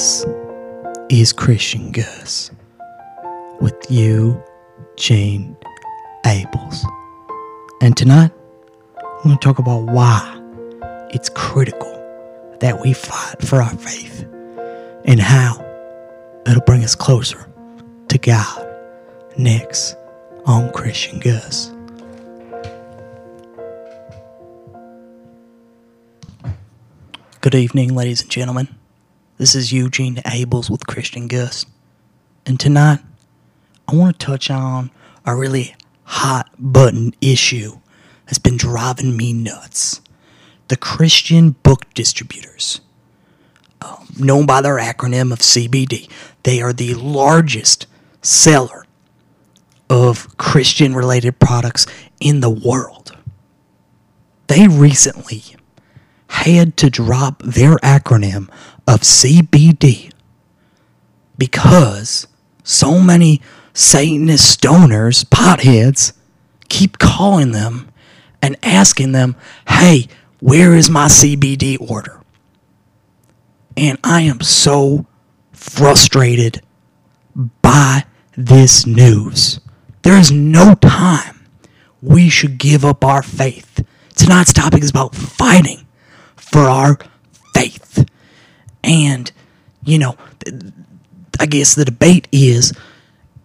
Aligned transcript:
This 0.00 0.24
is 1.10 1.30
Christian 1.30 1.92
Gust 1.92 2.52
with 3.60 3.76
you, 3.90 4.42
Gene 4.96 5.54
Abels. 6.24 6.82
And 7.82 7.94
tonight, 7.98 8.30
I'm 8.96 9.22
going 9.24 9.36
to 9.36 9.44
talk 9.46 9.58
about 9.58 9.82
why 9.82 10.40
it's 11.10 11.28
critical 11.28 11.92
that 12.60 12.80
we 12.80 12.94
fight 12.94 13.42
for 13.42 13.60
our 13.60 13.76
faith 13.76 14.26
and 15.04 15.20
how 15.20 15.62
it'll 16.46 16.62
bring 16.62 16.82
us 16.82 16.94
closer 16.94 17.46
to 18.08 18.16
God 18.16 18.74
next 19.36 19.96
on 20.46 20.72
Christian 20.72 21.20
Gust. 21.20 21.74
Good 27.42 27.54
evening, 27.54 27.94
ladies 27.94 28.22
and 28.22 28.30
gentlemen. 28.30 28.79
This 29.40 29.54
is 29.54 29.72
Eugene 29.72 30.16
Abels 30.16 30.68
with 30.68 30.86
Christian 30.86 31.26
Gust. 31.26 31.66
And 32.44 32.60
tonight, 32.60 32.98
I 33.88 33.96
want 33.96 34.20
to 34.20 34.26
touch 34.26 34.50
on 34.50 34.90
a 35.24 35.34
really 35.34 35.74
hot 36.04 36.50
button 36.58 37.14
issue 37.22 37.78
that's 38.26 38.36
been 38.36 38.58
driving 38.58 39.16
me 39.16 39.32
nuts. 39.32 40.02
The 40.68 40.76
Christian 40.76 41.52
book 41.52 41.86
distributors, 41.94 42.82
um, 43.80 44.08
known 44.18 44.44
by 44.44 44.60
their 44.60 44.76
acronym 44.76 45.32
of 45.32 45.38
CBD, 45.38 46.10
they 46.42 46.60
are 46.60 46.74
the 46.74 46.92
largest 46.92 47.86
seller 48.20 48.84
of 49.88 50.36
Christian 50.36 50.94
related 50.94 51.38
products 51.38 51.86
in 52.20 52.40
the 52.40 52.50
world. 52.50 53.16
They 54.48 54.68
recently 54.68 55.56
had 56.30 56.76
to 56.78 56.88
drop 56.88 57.42
their 57.42 57.74
acronym 57.76 58.48
of 58.86 59.00
CBD 59.00 60.12
because 61.36 62.26
so 62.62 63.00
many 63.00 63.42
Satanist 63.74 64.60
stoners, 64.60 65.24
potheads, 65.24 66.12
keep 66.68 66.98
calling 66.98 67.50
them 67.50 67.88
and 68.40 68.56
asking 68.62 69.12
them, 69.12 69.34
hey, 69.68 70.06
where 70.40 70.74
is 70.74 70.88
my 70.88 71.06
CBD 71.06 71.78
order? 71.80 72.20
And 73.76 73.98
I 74.04 74.22
am 74.22 74.40
so 74.40 75.06
frustrated 75.52 76.62
by 77.60 78.04
this 78.36 78.86
news. 78.86 79.60
There 80.02 80.18
is 80.18 80.30
no 80.30 80.74
time 80.76 81.40
we 82.00 82.28
should 82.28 82.56
give 82.56 82.84
up 82.84 83.04
our 83.04 83.22
faith. 83.22 83.84
Tonight's 84.14 84.52
topic 84.52 84.82
is 84.82 84.90
about 84.90 85.14
fighting 85.14 85.86
for 86.50 86.60
our 86.60 86.98
faith. 87.54 88.08
And, 88.82 89.30
you 89.84 89.98
know, 89.98 90.16
I 91.38 91.46
guess 91.46 91.74
the 91.74 91.84
debate 91.84 92.28
is 92.32 92.72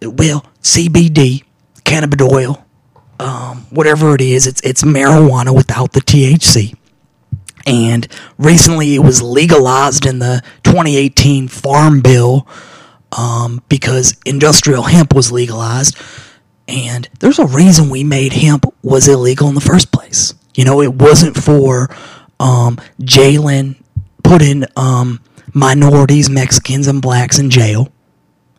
well, 0.02 0.44
CBD, 0.62 1.44
cannabis 1.84 2.26
oil, 2.26 2.64
um, 3.18 3.66
whatever 3.70 4.14
it 4.14 4.20
is, 4.20 4.46
it's, 4.46 4.60
it's 4.62 4.82
marijuana 4.82 5.54
without 5.54 5.92
the 5.92 6.00
THC. 6.00 6.74
And 7.66 8.06
recently 8.38 8.94
it 8.94 9.00
was 9.00 9.22
legalized 9.22 10.06
in 10.06 10.18
the 10.18 10.42
2018 10.62 11.48
Farm 11.48 12.00
Bill 12.00 12.46
um, 13.16 13.62
because 13.68 14.16
industrial 14.24 14.82
hemp 14.82 15.14
was 15.14 15.32
legalized. 15.32 15.96
And 16.68 17.08
there's 17.20 17.38
a 17.38 17.46
reason 17.46 17.90
we 17.90 18.04
made 18.04 18.32
hemp 18.32 18.66
was 18.82 19.08
illegal 19.08 19.48
in 19.48 19.54
the 19.54 19.60
first 19.60 19.92
place. 19.92 20.34
You 20.54 20.64
know, 20.64 20.80
it 20.80 20.94
wasn't 20.94 21.36
for 21.36 21.94
um, 22.40 22.78
Jalen 23.00 23.76
putting 24.22 24.64
um, 24.76 25.20
minorities, 25.54 26.28
Mexicans, 26.28 26.86
and 26.86 27.00
blacks 27.00 27.38
in 27.38 27.50
jail. 27.50 27.88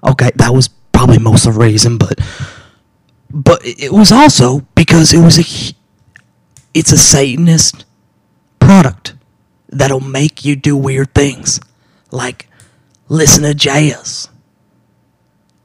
Okay, 0.04 0.32
that 0.36 0.54
was 0.54 0.70
probably 0.92 1.20
most 1.20 1.46
of 1.46 1.54
the 1.54 1.60
reason, 1.60 1.98
but 1.98 2.20
but 3.30 3.60
it 3.64 3.92
was 3.92 4.12
also 4.12 4.62
because 4.76 5.14
it 5.14 5.24
was 5.24 5.38
a 5.38 5.76
it's 6.74 6.92
a 6.92 6.98
Satanist 6.98 7.86
product 8.60 9.14
that'll 9.70 10.00
make 10.00 10.46
you 10.46 10.56
do 10.56 10.78
weird 10.78 11.14
things, 11.14 11.60
like 12.12 12.48
listen 13.10 13.44
to 13.44 13.54
jazz 13.54 14.30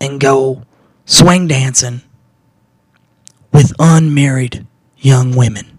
and 0.01 0.21
go 0.21 0.63
swing 1.05 1.47
dancing 1.47 2.03
with 3.53 3.73
unmarried 3.79 4.67
young 4.99 5.37
women. 5.37 5.79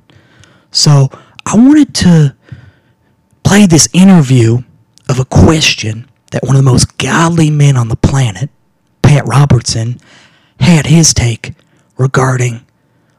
So 0.72 1.10
I 1.46 1.56
wanted 1.56 1.94
to 1.96 2.36
play 3.44 3.66
this 3.66 3.90
interview 3.94 4.64
of 5.10 5.20
a 5.20 5.26
question 5.26 6.10
that 6.32 6.44
one 6.44 6.56
of 6.56 6.64
the 6.64 6.72
most 6.72 6.98
godly 6.98 7.50
men 7.50 7.78
on 7.78 7.90
the 7.90 7.96
planet, 7.96 8.50
Pat 9.02 9.26
Robertson, 9.28 10.00
had 10.60 10.88
his 10.88 11.14
take 11.14 11.54
regarding 11.98 12.66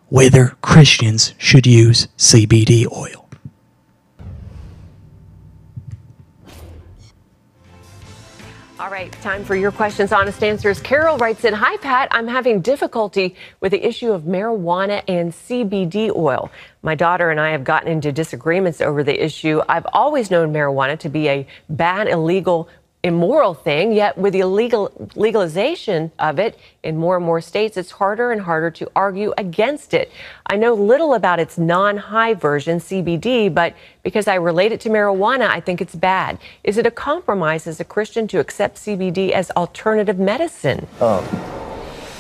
whether 0.09 0.57
Christians 0.63 1.35
should 1.39 1.67
use 1.67 2.09
CBD 2.17 2.91
oil. 2.91 3.24
All 8.85 8.91
right, 8.91 9.11
time 9.23 9.47
for 9.47 9.57
your 9.57 9.73
questions, 9.73 10.13
honest 10.13 10.45
answers. 10.45 10.79
Carol 10.79 11.17
writes 11.17 11.47
in 11.47 11.55
Hi, 11.55 11.79
Pat. 11.79 12.09
I'm 12.11 12.29
having 12.29 12.61
difficulty 12.61 13.35
with 13.61 13.73
the 13.73 13.83
issue 13.83 14.13
of 14.13 14.25
marijuana 14.25 15.03
and 15.09 15.33
CBD 15.33 16.15
oil. 16.15 16.51
My 16.83 16.95
daughter 16.95 17.31
and 17.31 17.41
I 17.41 17.53
have 17.53 17.65
gotten 17.65 17.91
into 17.91 18.13
disagreements 18.13 18.83
over 18.83 19.03
the 19.03 19.25
issue. 19.25 19.63
I've 19.71 19.87
always 19.95 20.31
known 20.31 20.53
marijuana 20.53 20.99
to 20.99 21.09
be 21.09 21.31
a 21.31 21.47
bad, 21.71 22.09
illegal 22.09 22.69
immoral 23.05 23.53
thing, 23.53 23.93
yet 23.93 24.17
with 24.17 24.33
the 24.33 24.41
illegal 24.41 24.91
legalization 25.15 26.11
of 26.19 26.39
it 26.39 26.59
in 26.83 26.97
more 26.97 27.17
and 27.17 27.25
more 27.25 27.41
states, 27.41 27.77
it's 27.77 27.91
harder 27.91 28.33
and 28.33 28.41
harder 28.41 28.71
to 28.71 28.91
argue 28.97 29.35
against 29.37 29.93
it. 29.93 30.11
I 30.47 30.57
know 30.57 30.73
little 30.73 31.13
about 31.13 31.39
its 31.39 31.59
non-high 31.59 32.35
version, 32.35 32.79
CBD, 32.79 33.53
but 33.53 33.75
because 34.03 34.27
I 34.27 34.37
relate 34.37 34.73
it 34.73 34.81
to 34.81 34.89
marijuana, 34.89 35.47
I 35.49 35.61
think 35.61 35.83
it's 35.83 35.95
bad. 35.95 36.39
Is 36.65 36.79
it 36.79 36.87
a 36.87 36.91
compromise 36.91 37.67
as 37.67 37.79
a 37.79 37.85
Christian 37.85 38.27
to 38.29 38.41
accept 38.41 38.79
CBD 38.79 39.31
as 39.33 39.51
alternative 39.51 40.19
medicine? 40.19 40.87
Um, 41.03 41.23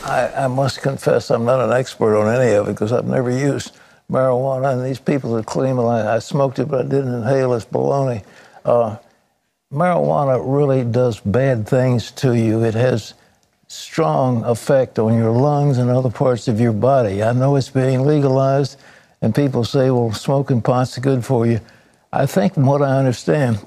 I, 0.04 0.30
I 0.36 0.46
must 0.48 0.82
confess 0.82 1.30
I'm 1.30 1.46
not 1.46 1.60
an 1.60 1.72
expert 1.72 2.14
on 2.14 2.28
any 2.28 2.52
of 2.52 2.68
it 2.68 2.72
because 2.72 2.92
I've 2.92 3.06
never 3.06 3.30
used 3.30 3.74
marijuana, 4.10 4.74
and 4.74 4.84
these 4.84 5.00
people 5.00 5.34
that 5.36 5.46
claim 5.46 5.80
I, 5.80 6.18
smoked 6.18 6.58
it 6.58 6.66
but 6.68 6.80
I 6.84 6.88
didn't 6.88 7.14
inhale 7.14 7.54
it's 7.54 7.64
baloney. 7.64 8.22
Uh, 8.66 8.98
marijuana 9.74 10.40
really 10.42 10.84
does 10.84 11.20
bad 11.20 11.68
things 11.68 12.12
to 12.12 12.36
you. 12.36 12.64
It 12.64 12.74
has 12.74 13.14
strong 13.66 14.44
effect 14.44 14.98
on 14.98 15.18
your 15.18 15.32
lungs 15.32 15.78
and 15.78 15.90
other 15.90 16.10
parts 16.10 16.46
of 16.46 16.60
your 16.60 16.72
body. 16.72 17.22
I 17.22 17.32
know 17.32 17.56
it's 17.56 17.70
being 17.70 18.06
legalized, 18.06 18.78
and 19.20 19.34
people 19.34 19.64
say, 19.64 19.90
well, 19.90 20.12
smoking 20.12 20.62
pot's 20.62 20.96
good 20.98 21.24
for 21.24 21.46
you. 21.46 21.60
I 22.12 22.26
think 22.26 22.54
from 22.54 22.66
what 22.66 22.82
I 22.82 22.98
understand, 22.98 23.58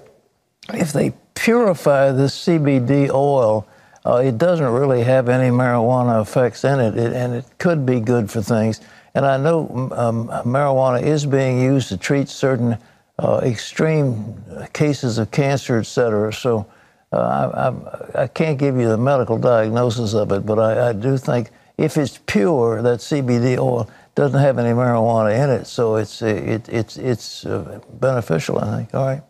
if 0.74 0.94
they 0.94 1.14
purify 1.36 2.12
this 2.12 2.46
CBD 2.46 3.10
oil, 3.10 3.68
uh, 4.06 4.22
it 4.24 4.38
doesn't 4.38 4.72
really 4.72 5.04
have 5.04 5.28
any 5.28 5.50
marijuana 5.50 6.22
effects 6.22 6.64
in 6.64 6.80
it, 6.80 6.98
it, 6.98 7.12
and 7.12 7.36
it 7.36 7.46
could 7.58 7.86
be 7.86 8.00
good 8.00 8.32
for 8.32 8.42
things. 8.42 8.80
And 9.14 9.26
I 9.26 9.36
know 9.36 9.92
um, 9.92 10.30
marijuana 10.46 11.04
is 11.04 11.26
being 11.26 11.62
used 11.62 11.90
to 11.90 11.98
treat 11.98 12.30
certain 12.30 12.74
uh, 12.74 12.78
extreme 13.20 14.44
cases 14.74 15.18
of 15.18 15.32
cancer, 15.32 15.80
et 15.80 15.86
cetera. 15.86 16.32
So 16.32 16.68
uh, 17.12 17.18
I, 17.18 18.20
I, 18.20 18.24
I, 18.24 18.28
can't 18.28 18.60
give 18.60 18.78
you 18.78 18.88
the 18.88 18.98
medical 18.98 19.38
diagnosis 19.38 20.14
of 20.14 20.32
it, 20.32 20.46
but 20.46 20.60
I, 20.60 20.90
I, 20.90 20.94
do 20.94 21.18
think 21.18 21.50
if 21.78 21.98
it's 21.98 22.20
pure, 22.28 22.82
that 22.82 23.00
CBD 23.00 23.58
oil 23.58 23.90
doesn't 24.14 24.40
have 24.40 24.60
any 24.60 24.70
marijuana 24.70 25.44
in 25.44 25.50
it, 25.50 25.66
so 25.66 25.96
it's 25.96 26.22
it, 26.22 26.68
it's 26.70 26.98
it's 26.98 27.46
uh, 27.46 27.80
beneficial. 27.94 28.60
I 28.60 28.78
think. 28.78 28.94
All 28.94 29.06
right. 29.06 29.22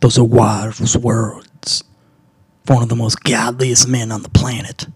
Those 0.00 0.18
are 0.18 0.24
wise 0.24 0.96
words 0.96 1.84
for 2.64 2.74
one 2.74 2.82
of 2.82 2.88
the 2.88 2.96
most 2.96 3.22
godliest 3.22 3.88
men 3.88 4.10
on 4.10 4.22
the 4.22 4.30
planet. 4.30 4.86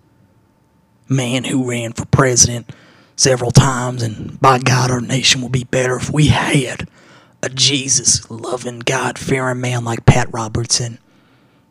Man 1.08 1.44
who 1.44 1.68
ran 1.68 1.92
for 1.92 2.06
president 2.06 2.70
several 3.14 3.50
times, 3.50 4.02
and 4.02 4.40
by 4.40 4.58
God, 4.58 4.90
our 4.90 5.00
nation 5.00 5.42
will 5.42 5.48
be 5.48 5.64
better 5.64 5.96
if 5.96 6.10
we 6.10 6.28
had 6.28 6.88
a 7.46 7.48
Jesus 7.48 8.28
loving, 8.28 8.80
God 8.80 9.18
fearing 9.18 9.60
man 9.60 9.84
like 9.84 10.04
Pat 10.04 10.26
Robertson 10.32 10.98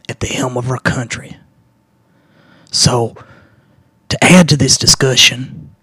at 0.07 0.21
the 0.21 0.27
helm 0.27 0.57
of 0.57 0.69
our 0.69 0.79
country. 0.79 1.35
So, 2.71 3.15
to 4.07 4.23
add 4.23 4.47
to 4.49 4.57
this 4.57 4.77
discussion, 4.77 5.75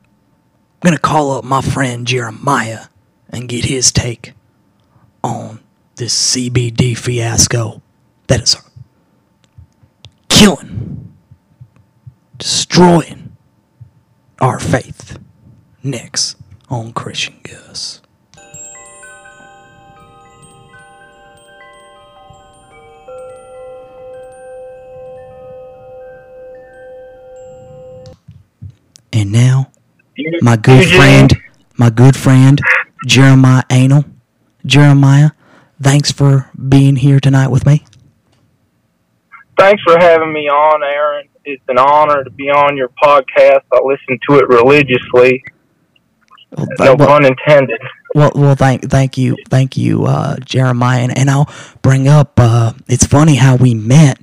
I'm 0.82 0.88
going 0.88 0.96
to 0.96 1.00
call 1.00 1.32
up 1.32 1.44
my 1.44 1.60
friend 1.60 2.06
Jeremiah 2.06 2.86
and 3.28 3.50
get 3.50 3.66
his 3.66 3.92
take 3.92 4.32
on 5.22 5.60
this 5.96 6.36
CBD 6.36 6.96
fiasco 6.96 7.82
that 8.28 8.40
is 8.40 8.56
killing, 10.30 11.12
destroying 12.38 13.36
our 14.40 14.58
faith. 14.58 15.18
Next 15.82 16.36
on 16.70 16.92
Christian 16.92 17.40
Gust. 17.42 18.01
My 30.42 30.56
good 30.56 30.88
friend, 30.88 31.32
my 31.76 31.88
good 31.88 32.16
friend, 32.16 32.60
Jeremiah 33.06 33.62
Anal. 33.70 34.04
Jeremiah, 34.66 35.30
thanks 35.80 36.10
for 36.10 36.50
being 36.68 36.96
here 36.96 37.20
tonight 37.20 37.48
with 37.48 37.64
me. 37.64 37.84
Thanks 39.58 39.82
for 39.84 39.96
having 39.98 40.32
me 40.32 40.48
on, 40.48 40.82
Aaron. 40.82 41.28
It's 41.44 41.62
an 41.68 41.78
honor 41.78 42.24
to 42.24 42.30
be 42.30 42.50
on 42.50 42.76
your 42.76 42.88
podcast. 43.02 43.62
I 43.72 43.80
listen 43.84 44.18
to 44.28 44.38
it 44.38 44.48
religiously. 44.48 45.44
Well, 46.56 46.66
no 46.78 46.94
well, 46.94 47.08
pun 47.08 47.24
intended. 47.24 47.80
Well, 48.14 48.32
well, 48.34 48.54
thank, 48.56 48.90
thank 48.90 49.16
you, 49.16 49.36
thank 49.48 49.76
you, 49.76 50.04
uh, 50.06 50.36
Jeremiah. 50.44 51.02
And, 51.02 51.16
and 51.16 51.30
I'll 51.30 51.52
bring 51.82 52.08
up. 52.08 52.32
Uh, 52.36 52.72
it's 52.88 53.06
funny 53.06 53.36
how 53.36 53.56
we 53.56 53.74
met. 53.74 54.18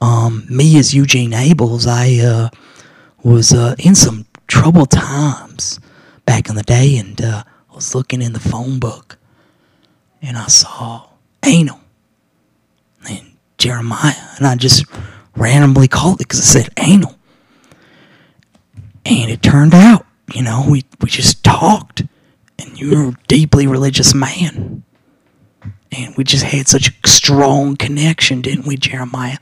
Um, 0.00 0.46
me 0.48 0.78
as 0.78 0.94
Eugene 0.94 1.30
Abels, 1.32 1.86
I 1.86 2.24
uh, 2.26 2.48
was 3.22 3.52
uh, 3.52 3.76
in 3.78 3.94
some 3.94 4.26
troubled 4.52 4.90
times 4.90 5.80
back 6.26 6.50
in 6.50 6.56
the 6.56 6.62
day, 6.62 6.98
and 6.98 7.22
uh, 7.22 7.42
I 7.70 7.74
was 7.74 7.94
looking 7.94 8.20
in 8.20 8.34
the 8.34 8.38
phone 8.38 8.78
book, 8.78 9.16
and 10.20 10.36
I 10.36 10.48
saw 10.48 11.08
Anal 11.42 11.80
and 13.08 13.32
Jeremiah, 13.56 14.12
and 14.36 14.46
I 14.46 14.54
just 14.56 14.84
randomly 15.34 15.88
called 15.88 16.20
it 16.20 16.28
because 16.28 16.40
I 16.40 16.60
said 16.60 16.68
Anal, 16.76 17.14
and 19.06 19.30
it 19.30 19.42
turned 19.42 19.72
out, 19.72 20.04
you 20.34 20.42
know, 20.42 20.66
we 20.68 20.84
we 21.00 21.08
just 21.08 21.42
talked, 21.42 22.02
and 22.58 22.78
you're 22.78 23.08
a 23.08 23.16
deeply 23.28 23.66
religious 23.66 24.14
man, 24.14 24.82
and 25.90 26.14
we 26.18 26.24
just 26.24 26.44
had 26.44 26.68
such 26.68 26.90
a 26.90 27.08
strong 27.08 27.74
connection, 27.74 28.42
didn't 28.42 28.66
we, 28.66 28.76
Jeremiah? 28.76 29.38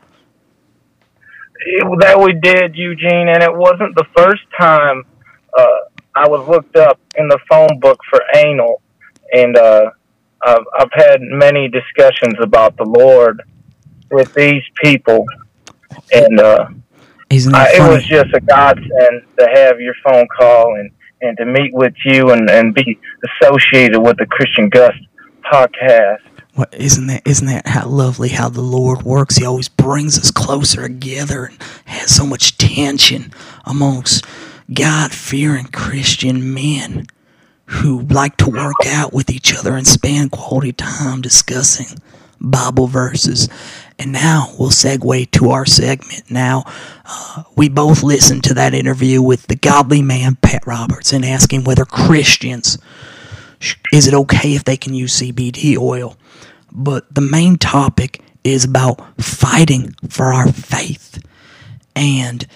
That 2.00 2.18
we 2.18 2.32
did, 2.32 2.74
Eugene, 2.74 3.28
and 3.28 3.42
it 3.42 3.54
wasn't 3.54 3.94
the 3.94 4.06
first 4.16 4.42
time 4.58 5.04
uh, 5.56 5.66
I 6.14 6.28
was 6.28 6.48
looked 6.48 6.76
up 6.76 6.98
in 7.16 7.28
the 7.28 7.38
phone 7.48 7.78
book 7.80 7.98
for 8.08 8.20
anal, 8.34 8.80
and 9.32 9.56
uh, 9.56 9.90
I've, 10.42 10.64
I've 10.78 10.92
had 10.92 11.20
many 11.20 11.68
discussions 11.68 12.34
about 12.40 12.76
the 12.76 12.84
Lord 12.84 13.42
with 14.10 14.32
these 14.34 14.62
people, 14.82 15.24
and 16.12 16.40
uh, 16.40 16.68
Isn't 17.30 17.52
that 17.52 17.74
I, 17.74 17.86
it 17.86 17.90
was 17.90 18.04
just 18.04 18.34
a 18.34 18.40
godsend 18.40 19.22
to 19.38 19.48
have 19.54 19.80
your 19.80 19.94
phone 20.04 20.26
call 20.36 20.76
and, 20.76 20.90
and 21.20 21.36
to 21.36 21.44
meet 21.44 21.72
with 21.74 21.94
you 22.04 22.30
and, 22.30 22.50
and 22.50 22.74
be 22.74 22.98
associated 23.42 24.00
with 24.00 24.16
the 24.16 24.26
Christian 24.26 24.68
Gust 24.68 24.98
podcast. 25.44 26.18
What 26.54 26.74
isn't 26.74 27.06
that 27.06 27.22
isn't 27.26 27.46
that 27.46 27.68
how 27.68 27.86
lovely 27.88 28.30
how 28.30 28.48
the 28.48 28.60
Lord 28.60 29.02
works? 29.02 29.36
He 29.36 29.44
always 29.44 29.68
brings 29.68 30.18
us 30.18 30.30
closer 30.30 30.88
together 30.88 31.44
and 31.44 31.62
has 31.84 32.14
so 32.14 32.26
much 32.26 32.58
tension 32.58 33.32
amongst 33.64 34.24
God 34.72 35.12
fearing 35.12 35.66
Christian 35.66 36.52
men 36.52 37.06
who 37.66 38.00
like 38.00 38.36
to 38.38 38.50
work 38.50 38.84
out 38.86 39.12
with 39.12 39.30
each 39.30 39.56
other 39.56 39.76
and 39.76 39.86
spend 39.86 40.32
quality 40.32 40.72
time 40.72 41.20
discussing 41.20 41.86
Bible 42.40 42.88
verses. 42.88 43.48
And 43.98 44.12
now 44.12 44.52
we'll 44.58 44.70
segue 44.70 45.30
to 45.32 45.50
our 45.50 45.66
segment. 45.66 46.30
Now, 46.30 46.64
uh, 47.04 47.44
we 47.54 47.68
both 47.68 48.02
listened 48.02 48.42
to 48.44 48.54
that 48.54 48.74
interview 48.74 49.22
with 49.22 49.46
the 49.46 49.56
godly 49.56 50.02
man, 50.02 50.36
Pat 50.36 50.66
Roberts, 50.66 51.12
and 51.12 51.24
asking 51.24 51.64
whether 51.64 51.84
Christians, 51.84 52.78
is 53.92 54.06
it 54.06 54.14
okay 54.14 54.54
if 54.54 54.64
they 54.64 54.76
can 54.76 54.94
use 54.94 55.20
CBD 55.20 55.76
oil? 55.76 56.16
But 56.72 57.14
the 57.14 57.20
main 57.20 57.56
topic 57.56 58.22
is 58.44 58.64
about 58.64 59.20
fighting 59.20 59.94
for 60.08 60.26
our 60.26 60.50
faith. 60.50 61.22
And 61.94 62.46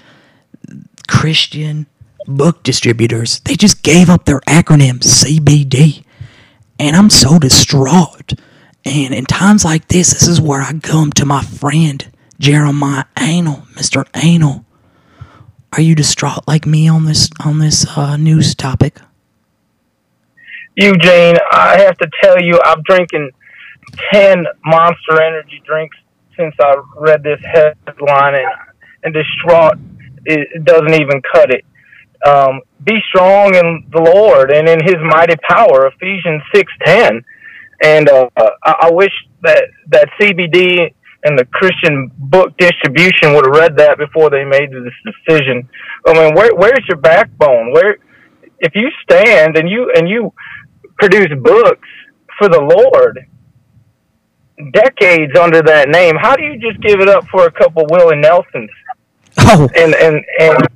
Christian 1.08 1.86
book 2.26 2.62
distributors, 2.62 3.40
they 3.40 3.54
just 3.54 3.82
gave 3.82 4.08
up 4.08 4.24
their 4.24 4.40
acronym 4.40 5.00
CBD. 5.00 6.04
And 6.78 6.96
I'm 6.96 7.10
so 7.10 7.38
distraught. 7.38 8.34
And 8.84 9.14
in 9.14 9.24
times 9.24 9.64
like 9.64 9.88
this, 9.88 10.10
this 10.10 10.28
is 10.28 10.40
where 10.40 10.62
I 10.62 10.72
come 10.78 11.12
to 11.12 11.24
my 11.24 11.42
friend 11.42 12.06
Jeremiah 12.38 13.04
Anal, 13.18 13.66
Mr. 13.74 14.06
Anal. 14.14 14.64
Are 15.72 15.80
you 15.80 15.94
distraught 15.94 16.46
like 16.46 16.66
me 16.66 16.88
on 16.88 17.04
this 17.04 17.28
on 17.44 17.58
this 17.58 17.86
uh, 17.96 18.16
news 18.16 18.54
topic? 18.54 19.00
Eugene, 20.76 21.36
I 21.52 21.78
have 21.80 21.96
to 21.98 22.08
tell 22.22 22.40
you, 22.40 22.60
I'm 22.64 22.82
drinking 22.82 23.30
ten 24.12 24.44
Monster 24.64 25.22
Energy 25.22 25.62
drinks 25.64 25.96
since 26.36 26.54
I 26.60 26.74
read 26.96 27.22
this 27.22 27.40
headline, 27.42 28.34
and, 28.34 28.46
and 29.04 29.14
distraught 29.14 29.78
it 30.26 30.64
doesn't 30.64 30.94
even 30.94 31.20
cut 31.32 31.50
it 31.50 31.64
um, 32.24 32.60
be 32.82 32.98
strong 33.08 33.54
in 33.54 33.86
the 33.92 34.00
Lord 34.00 34.50
and 34.50 34.68
in 34.68 34.82
His 34.82 34.96
mighty 35.02 35.36
power. 35.48 35.86
Ephesians 35.86 36.42
six 36.54 36.72
ten, 36.84 37.24
and 37.82 38.08
uh, 38.08 38.28
I, 38.36 38.74
I 38.82 38.90
wish 38.90 39.12
that 39.42 39.64
that 39.88 40.08
CBD 40.20 40.92
and 41.24 41.38
the 41.38 41.44
Christian 41.46 42.10
book 42.18 42.56
distribution 42.58 43.34
would 43.34 43.46
have 43.46 43.54
read 43.54 43.76
that 43.76 43.98
before 43.98 44.30
they 44.30 44.44
made 44.44 44.70
this 44.70 45.14
decision. 45.28 45.68
I 46.06 46.12
mean, 46.14 46.34
where 46.34 46.54
where's 46.54 46.84
your 46.88 46.98
backbone? 46.98 47.72
Where 47.72 47.98
if 48.58 48.74
you 48.74 48.88
stand 49.02 49.56
and 49.56 49.68
you 49.68 49.92
and 49.94 50.08
you 50.08 50.32
produce 50.98 51.32
books 51.42 51.88
for 52.38 52.48
the 52.48 52.60
Lord, 52.60 53.26
decades 54.72 55.36
under 55.38 55.62
that 55.62 55.88
name, 55.88 56.16
how 56.16 56.36
do 56.36 56.42
you 56.42 56.58
just 56.58 56.80
give 56.80 57.00
it 57.00 57.08
up 57.08 57.26
for 57.28 57.46
a 57.46 57.52
couple 57.52 57.86
Willie 57.90 58.16
Nelsons? 58.16 58.70
Oh. 59.38 59.68
And 59.76 59.94
and 59.94 60.24
and 60.38 60.68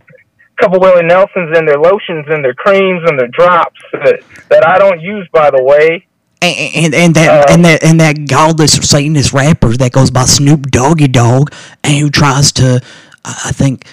couple 0.58 0.80
Willie 0.80 1.04
Nelsons 1.04 1.56
and 1.56 1.66
their 1.66 1.78
lotions 1.78 2.26
and 2.28 2.44
their 2.44 2.54
creams 2.54 3.08
and 3.08 3.18
their 3.18 3.28
drops 3.28 3.80
that, 3.92 4.20
that 4.48 4.66
I 4.66 4.78
don't 4.78 5.00
use, 5.00 5.28
by 5.32 5.50
the 5.50 5.62
way. 5.62 6.06
And, 6.40 6.74
and, 6.74 6.94
and 6.94 7.14
that 7.14 7.28
uh, 7.28 7.52
and 7.52 7.64
that 7.64 7.82
and 7.82 8.00
that 8.00 8.28
godless 8.28 8.74
Satanist 8.74 9.32
rapper 9.32 9.76
that 9.76 9.92
goes 9.92 10.10
by 10.10 10.24
Snoop 10.24 10.70
Doggy 10.70 11.08
Dogg 11.08 11.52
and 11.82 11.96
who 11.96 12.10
tries 12.10 12.52
to, 12.52 12.80
I 13.24 13.50
think, 13.52 13.86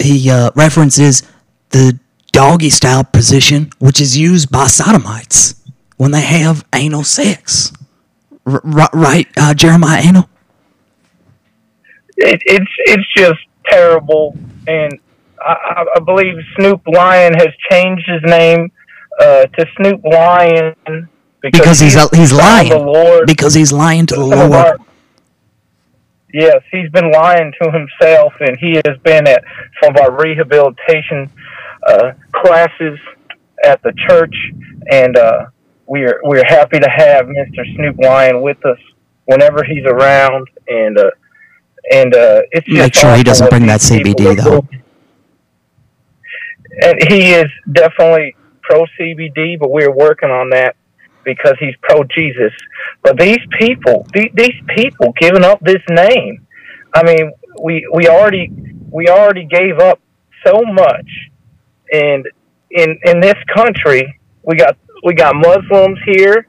he 0.00 0.30
uh, 0.30 0.50
references 0.54 1.24
the 1.70 1.98
doggy 2.34 2.68
style 2.68 3.04
position, 3.04 3.70
which 3.78 4.00
is 4.00 4.18
used 4.18 4.50
by 4.50 4.66
sodomites 4.66 5.54
when 5.96 6.10
they 6.10 6.20
have 6.20 6.64
anal 6.74 7.04
sex. 7.04 7.72
R- 8.44 8.60
right, 8.92 9.26
uh, 9.36 9.54
Jeremiah 9.54 10.02
Anal? 10.04 10.28
It, 12.16 12.42
it's 12.44 12.70
it's 12.78 13.14
just 13.16 13.40
terrible, 13.66 14.36
and 14.66 14.98
I, 15.40 15.84
I 15.96 16.00
believe 16.00 16.34
Snoop 16.56 16.82
Lion 16.86 17.34
has 17.34 17.48
changed 17.70 18.04
his 18.06 18.22
name 18.24 18.70
uh, 19.20 19.46
to 19.46 19.66
Snoop 19.76 20.04
Lion 20.04 20.74
because, 21.40 21.60
because 21.60 21.80
he's 21.80 21.94
he's, 21.94 22.10
he's 22.10 22.32
lying. 22.32 22.70
Lord, 22.70 23.26
because 23.26 23.54
he's 23.54 23.72
lying 23.72 24.06
to 24.06 24.16
the 24.16 24.24
Lord. 24.24 24.52
Our, 24.52 24.78
yes, 26.32 26.62
he's 26.70 26.90
been 26.90 27.10
lying 27.10 27.52
to 27.62 27.70
himself, 27.70 28.34
and 28.40 28.58
he 28.58 28.80
has 28.84 28.98
been 29.02 29.26
at 29.26 29.44
some 29.82 29.94
of 29.94 30.00
our 30.02 30.12
rehabilitation 30.20 31.30
uh, 31.86 32.12
classes 32.32 32.98
at 33.64 33.82
the 33.82 33.92
church, 34.08 34.34
and 34.90 35.16
uh, 35.16 35.46
we're 35.86 36.20
we're 36.24 36.44
happy 36.44 36.78
to 36.78 36.88
have 36.88 37.26
Mr. 37.26 37.64
Snoop 37.76 37.96
Lion 37.98 38.42
with 38.42 38.64
us 38.66 38.78
whenever 39.26 39.64
he's 39.64 39.84
around, 39.84 40.48
and 40.68 40.98
uh, 40.98 41.10
and 41.92 42.14
uh, 42.14 42.42
it's 42.52 42.68
make 42.68 42.94
sure 42.94 43.16
he 43.16 43.22
doesn't 43.22 43.50
bring 43.50 43.66
that 43.66 43.80
CBD 43.80 44.36
though 44.42 44.66
and 46.82 46.98
he 47.08 47.32
is 47.32 47.50
definitely 47.72 48.36
pro 48.62 48.84
CBD, 48.98 49.58
but 49.58 49.70
we're 49.70 49.92
working 49.92 50.30
on 50.30 50.50
that 50.50 50.76
because 51.24 51.54
he's 51.60 51.74
pro 51.82 52.02
Jesus. 52.04 52.52
But 53.02 53.18
these 53.18 53.38
people, 53.58 54.06
these 54.12 54.60
people 54.74 55.12
giving 55.18 55.44
up 55.44 55.60
this 55.60 55.82
name. 55.88 56.46
I 56.94 57.02
mean, 57.02 57.32
we 57.62 57.86
we 57.92 58.08
already 58.08 58.50
we 58.90 59.08
already 59.08 59.46
gave 59.46 59.78
up 59.78 60.00
so 60.44 60.62
much, 60.62 61.30
and 61.94 62.28
in 62.70 62.98
in 63.04 63.20
this 63.20 63.36
country, 63.54 64.18
we 64.42 64.56
got 64.56 64.76
we 65.04 65.14
got 65.14 65.36
Muslims 65.36 65.98
here, 66.04 66.46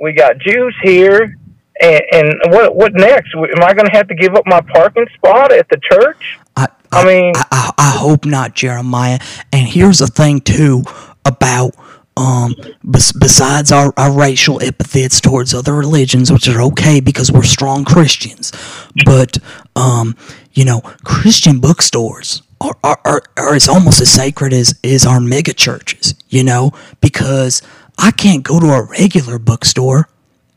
we 0.00 0.12
got 0.12 0.38
Jews 0.38 0.74
here, 0.82 1.36
and, 1.80 2.02
and 2.12 2.34
what 2.46 2.76
what 2.76 2.92
next? 2.94 3.34
Am 3.34 3.62
I 3.62 3.74
going 3.74 3.86
to 3.86 3.92
have 3.92 4.08
to 4.08 4.14
give 4.14 4.34
up 4.34 4.46
my 4.46 4.60
parking 4.60 5.06
spot 5.14 5.52
at 5.52 5.68
the 5.68 5.78
church? 5.90 6.38
I, 6.56 6.68
I, 6.92 7.02
I 7.02 7.06
mean, 7.06 7.32
I, 7.36 7.72
I, 7.76 7.90
hope 7.98 8.24
not, 8.24 8.54
Jeremiah. 8.54 9.18
And 9.52 9.66
here's 9.66 9.98
the 9.98 10.06
thing 10.06 10.40
too 10.40 10.84
about 11.24 11.74
um, 12.16 12.54
besides 12.88 13.72
our, 13.72 13.92
our 13.96 14.12
racial 14.12 14.62
epithets 14.62 15.20
towards 15.20 15.52
other 15.52 15.74
religions, 15.74 16.30
which 16.30 16.48
are 16.48 16.62
okay 16.62 17.00
because 17.00 17.32
we're 17.32 17.42
strong 17.42 17.84
Christians, 17.84 18.52
but 19.04 19.38
um, 19.74 20.14
you 20.52 20.64
know, 20.64 20.80
Christian 21.02 21.58
bookstores 21.58 22.43
are, 22.60 22.76
are, 22.82 23.00
are, 23.04 23.22
are 23.36 23.54
as 23.54 23.68
almost 23.68 24.00
as 24.00 24.10
sacred 24.10 24.52
as, 24.52 24.78
as 24.82 25.06
our 25.06 25.20
mega 25.20 25.52
churches, 25.52 26.14
you 26.28 26.42
know, 26.42 26.72
because 27.00 27.62
I 27.98 28.10
can't 28.10 28.42
go 28.42 28.60
to 28.60 28.66
a 28.66 28.82
regular 28.82 29.38
bookstore 29.38 30.08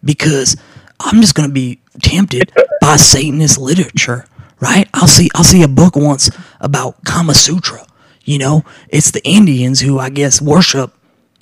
because 0.04 0.56
I'm 1.00 1.22
just 1.22 1.36
going 1.36 1.50
to 1.50 1.54
be 1.54 1.80
tempted 2.02 2.52
by 2.82 2.96
Satanist 2.96 3.58
literature, 3.58 4.26
right? 4.60 4.88
I'll 4.94 5.08
see 5.08 5.30
I'll 5.36 5.44
see 5.44 5.64
a 5.64 5.68
book 5.68 5.96
once 5.96 6.32
about 6.60 7.04
Kama 7.04 7.34
Sutra, 7.34 7.86
You 8.24 8.38
know, 8.40 8.64
it's 8.90 9.12
the 9.12 9.26
Indians 9.28 9.82
who 9.82 10.00
I 10.00 10.10
guess 10.10 10.42
worship 10.42 10.94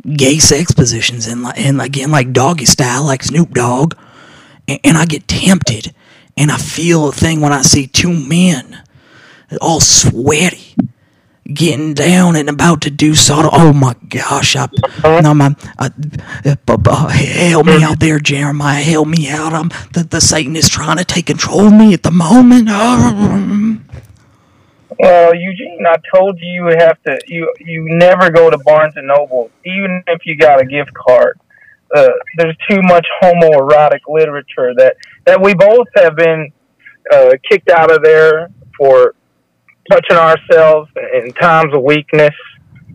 gay 0.04 0.38
sex 0.38 0.72
positions 0.72 1.26
and 1.28 1.46
and 1.58 1.82
again 1.82 2.12
like 2.12 2.34
doggy 2.34 2.66
style, 2.66 3.06
like 3.06 3.24
Snoop 3.24 3.52
Dogg, 3.54 3.96
and, 4.68 4.80
and 4.84 4.98
I 4.98 5.06
get 5.06 5.28
tempted, 5.28 5.94
and 6.38 6.52
I 6.52 6.58
feel 6.58 7.08
a 7.10 7.12
thing 7.12 7.42
when 7.42 7.54
I 7.54 7.62
see 7.62 7.88
two 7.88 8.14
men, 8.14 8.84
all 9.62 9.80
sweaty, 9.80 10.76
getting 11.46 11.94
down 11.94 12.36
and 12.36 12.50
about 12.50 12.82
to 12.82 12.90
do 12.90 13.16
so. 13.16 13.50
Oh 13.52 13.74
my 13.74 13.96
gosh! 14.10 14.56
I, 14.56 14.68
no, 15.22 15.34
my, 15.34 15.56
I, 15.78 15.92
uh, 16.46 16.56
uh, 16.68 17.10
help 17.10 17.66
me 17.68 17.84
out 17.84 18.00
there, 18.00 18.20
Jeremiah. 18.20 18.84
Help 18.84 19.08
me 19.08 19.30
out. 19.30 19.54
I'm 19.54 19.70
the, 19.94 20.08
the 20.10 20.22
Satan 20.22 20.56
is 20.56 20.70
trying 20.70 20.98
to 20.98 21.06
take 21.06 21.28
control 21.28 21.68
of 21.68 21.74
me 21.74 21.94
at 21.94 22.04
the 22.04 22.12
moment. 22.12 22.68
Oh. 22.70 23.80
Well, 24.98 25.36
Eugene, 25.36 25.86
I 25.86 25.98
told 26.14 26.40
you 26.40 26.70
you 26.70 26.78
have 26.78 27.02
to. 27.04 27.20
You 27.28 27.54
you 27.60 27.86
never 27.90 28.30
go 28.30 28.50
to 28.50 28.58
Barnes 28.60 28.94
and 28.96 29.08
Noble, 29.08 29.52
even 29.66 30.04
if 30.08 30.26
you 30.26 30.38
got 30.38 30.62
a 30.62 30.66
gift 30.66 30.94
card. 30.94 31.40
Uh, 31.94 32.10
there's 32.38 32.56
too 32.70 32.82
much 32.84 33.06
homoerotic 33.22 34.02
literature 34.08 34.74
that 34.76 34.96
that 35.26 35.42
we 35.42 35.54
both 35.54 35.88
have 35.96 36.16
been 36.16 36.52
uh, 37.12 37.32
kicked 37.50 37.70
out 37.70 37.92
of 37.92 38.04
there 38.04 38.50
for 38.78 39.16
touching 39.90 40.18
ourselves 40.18 40.90
in 41.14 41.32
times 41.34 41.74
of 41.74 41.82
weakness 41.84 42.34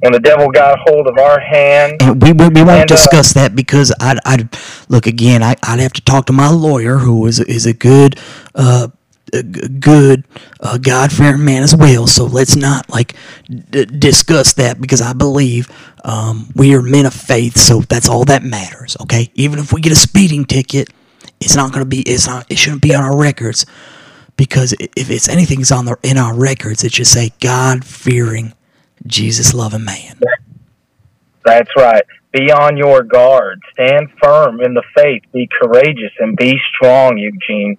when 0.00 0.12
the 0.12 0.20
devil 0.20 0.50
got 0.50 0.78
hold 0.86 1.06
of 1.06 1.18
our 1.18 1.38
hand. 1.38 2.00
And 2.02 2.22
we, 2.22 2.32
we, 2.32 2.48
we 2.48 2.62
won't 2.62 2.82
and, 2.82 2.92
uh, 2.92 2.96
discuss 2.96 3.36
uh, 3.36 3.40
that 3.40 3.56
because 3.56 3.92
I'd, 4.00 4.18
I'd 4.24 4.48
look 4.88 5.06
again. 5.06 5.42
I, 5.42 5.56
would 5.70 5.80
have 5.80 5.92
to 5.94 6.00
talk 6.00 6.26
to 6.26 6.32
my 6.32 6.48
lawyer, 6.48 6.96
who 6.96 7.26
is 7.26 7.38
is 7.40 7.66
a 7.66 7.74
good, 7.74 8.18
uh, 8.54 8.88
a 9.32 9.42
good, 9.42 10.24
uh, 10.60 10.78
God 10.78 11.12
fearing 11.12 11.44
man 11.44 11.62
as 11.62 11.76
well. 11.76 12.06
So 12.06 12.24
let's 12.24 12.56
not 12.56 12.88
like 12.88 13.14
d- 13.48 13.84
discuss 13.84 14.54
that 14.54 14.80
because 14.80 15.02
I 15.02 15.12
believe 15.12 15.68
um, 16.04 16.48
we 16.56 16.74
are 16.74 16.82
men 16.82 17.06
of 17.06 17.14
faith. 17.14 17.58
So 17.58 17.80
that's 17.82 18.08
all 18.08 18.24
that 18.24 18.42
matters. 18.42 18.96
Okay, 19.02 19.30
even 19.34 19.58
if 19.58 19.72
we 19.72 19.80
get 19.80 19.92
a 19.92 19.96
speeding 19.96 20.46
ticket, 20.46 20.88
it's 21.40 21.56
not 21.56 21.72
going 21.72 21.84
to 21.84 21.88
be. 21.88 22.00
It's 22.00 22.26
not. 22.26 22.46
It 22.50 22.58
shouldn't 22.58 22.82
be 22.82 22.94
on 22.94 23.04
our 23.04 23.16
records 23.16 23.66
because 24.40 24.72
if 24.96 25.10
it's 25.10 25.28
anything's 25.28 25.70
on 25.70 25.84
the 25.84 25.98
in 26.02 26.16
our 26.16 26.34
records, 26.34 26.82
it 26.82 26.94
should 26.94 27.06
say 27.06 27.30
God 27.42 27.84
fearing, 27.84 28.54
Jesus 29.06 29.52
loving 29.52 29.84
man. 29.84 30.18
That's 31.44 31.68
right. 31.76 32.02
Be 32.32 32.50
on 32.50 32.78
your 32.78 33.02
guard. 33.02 33.60
Stand 33.74 34.08
firm 34.22 34.62
in 34.62 34.72
the 34.72 34.82
faith. 34.96 35.24
Be 35.34 35.46
courageous 35.60 36.12
and 36.20 36.38
be 36.38 36.58
strong, 36.74 37.18
Eugene. 37.18 37.76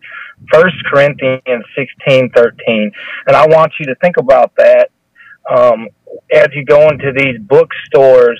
First 0.53 0.75
Corinthians 0.85 1.65
sixteen 1.75 2.29
thirteen, 2.29 2.91
and 3.25 3.35
I 3.35 3.47
want 3.47 3.73
you 3.79 3.87
to 3.87 3.95
think 3.95 4.17
about 4.17 4.55
that 4.57 4.91
um, 5.49 5.87
as 6.31 6.49
you 6.53 6.63
go 6.63 6.89
into 6.89 7.11
these 7.11 7.39
bookstores, 7.41 8.39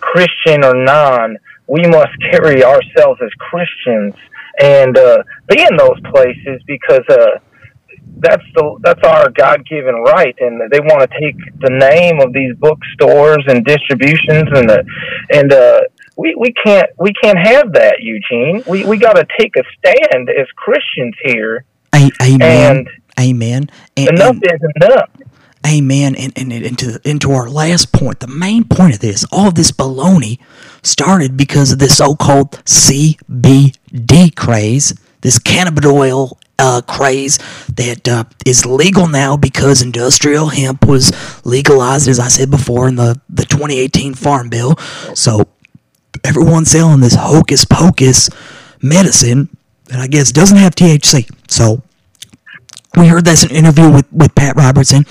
Christian 0.00 0.64
or 0.64 0.74
non. 0.74 1.38
We 1.68 1.86
must 1.86 2.18
carry 2.32 2.64
ourselves 2.64 3.20
as 3.22 3.30
Christians 3.38 4.14
and 4.60 4.96
uh, 4.96 5.22
be 5.48 5.62
in 5.62 5.76
those 5.76 6.00
places 6.12 6.62
because 6.66 7.02
uh, 7.08 7.38
that's 8.18 8.44
the 8.54 8.78
that's 8.80 9.02
our 9.04 9.30
God 9.30 9.66
given 9.66 9.94
right, 9.94 10.34
and 10.40 10.70
they 10.70 10.80
want 10.80 11.00
to 11.02 11.20
take 11.20 11.36
the 11.60 11.70
name 11.70 12.20
of 12.20 12.32
these 12.32 12.54
bookstores 12.56 13.44
and 13.48 13.64
distributions 13.64 14.48
and 14.52 14.68
the 14.68 14.84
and 15.30 15.52
uh, 15.52 15.80
we 16.16 16.34
we 16.38 16.52
can't 16.52 16.88
we 16.98 17.12
can't 17.22 17.38
have 17.38 17.72
that, 17.72 17.96
Eugene. 18.00 18.62
We 18.66 18.84
we 18.84 18.96
got 18.98 19.14
to 19.14 19.26
take 19.38 19.56
a 19.56 19.62
stand 19.78 20.30
as 20.30 20.46
Christians 20.56 21.14
here. 21.24 21.64
Amen. 22.22 22.40
And 22.40 22.88
Amen. 23.18 23.70
And, 23.96 24.08
enough 24.08 24.36
and, 24.36 24.44
is 24.44 24.60
enough. 24.76 25.10
Amen. 25.66 26.14
And, 26.14 26.32
and 26.36 26.52
into 26.52 27.00
into 27.08 27.32
our 27.32 27.48
last 27.48 27.92
point, 27.92 28.20
the 28.20 28.26
main 28.26 28.64
point 28.64 28.94
of 28.94 29.00
this, 29.00 29.24
all 29.32 29.48
of 29.48 29.54
this 29.54 29.72
baloney 29.72 30.38
started 30.82 31.36
because 31.36 31.72
of 31.72 31.78
this 31.78 31.96
so-called 31.96 32.52
CBD 32.64 34.36
craze, 34.36 34.94
this 35.22 35.38
cannabidiol 35.38 36.38
uh, 36.58 36.80
craze 36.82 37.38
that 37.74 38.08
uh, 38.08 38.24
is 38.46 38.66
legal 38.66 39.08
now 39.08 39.36
because 39.36 39.82
industrial 39.82 40.48
hemp 40.48 40.86
was 40.86 41.12
legalized, 41.44 42.08
as 42.08 42.20
I 42.20 42.28
said 42.28 42.50
before, 42.50 42.88
in 42.88 42.96
the, 42.96 43.20
the 43.28 43.44
2018 43.44 44.14
Farm 44.14 44.48
Bill. 44.48 44.76
So 45.14 45.48
everyone's 46.22 46.70
selling 46.70 47.00
this 47.00 47.14
hocus 47.14 47.64
pocus 47.64 48.30
medicine 48.82 49.48
that 49.86 50.00
I 50.00 50.06
guess 50.06 50.32
doesn't 50.32 50.58
have 50.58 50.74
THC. 50.74 51.28
So 51.48 51.82
we 52.96 53.08
heard 53.08 53.24
that's 53.24 53.44
an 53.44 53.50
interview 53.50 53.90
with, 53.90 54.12
with 54.12 54.34
Pat 54.34 54.56
Robertson 54.56 55.04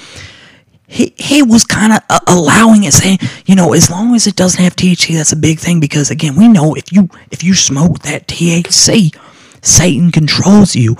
he 0.93 1.13
he 1.17 1.41
was 1.41 1.63
kind 1.63 1.91
of 1.91 1.99
uh, 2.09 2.19
allowing 2.27 2.83
it, 2.83 2.93
saying, 2.93 3.17
you 3.47 3.55
know, 3.55 3.73
as 3.73 3.89
long 3.89 4.13
as 4.13 4.27
it 4.27 4.35
doesn't 4.35 4.61
have 4.61 4.75
THC, 4.75 5.15
that's 5.15 5.31
a 5.31 5.35
big 5.37 5.57
thing 5.59 5.79
because 5.79 6.11
again, 6.11 6.35
we 6.35 6.47
know 6.47 6.75
if 6.75 6.91
you 6.91 7.09
if 7.31 7.43
you 7.43 7.55
smoke 7.55 7.99
that 7.99 8.27
THC, 8.27 9.15
Satan 9.63 10.11
controls 10.11 10.75
you. 10.75 10.95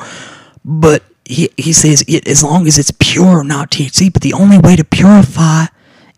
But 0.66 1.04
he 1.26 1.50
he 1.58 1.74
says 1.74 2.04
it, 2.08 2.28
as 2.28 2.44
long 2.44 2.68
as 2.68 2.78
it's 2.78 2.92
pure, 2.92 3.44
not 3.44 3.72
THC. 3.72 4.12
But 4.12 4.22
the 4.22 4.34
only 4.34 4.58
way 4.58 4.76
to 4.76 4.84
purify 4.84 5.66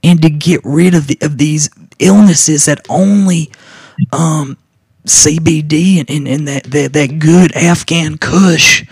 and 0.03 0.21
to 0.21 0.29
get 0.29 0.61
rid 0.63 0.93
of 0.93 1.07
the 1.07 1.17
of 1.21 1.37
these 1.37 1.69
illnesses 1.99 2.65
that 2.65 2.85
only 2.89 3.51
um, 4.11 4.57
CBD 5.05 5.99
and, 5.99 6.09
and, 6.09 6.27
and 6.27 6.47
that, 6.47 6.63
that 6.65 6.93
that 6.93 7.19
good 7.19 7.55
Afghan 7.55 8.17
Kush 8.17 8.83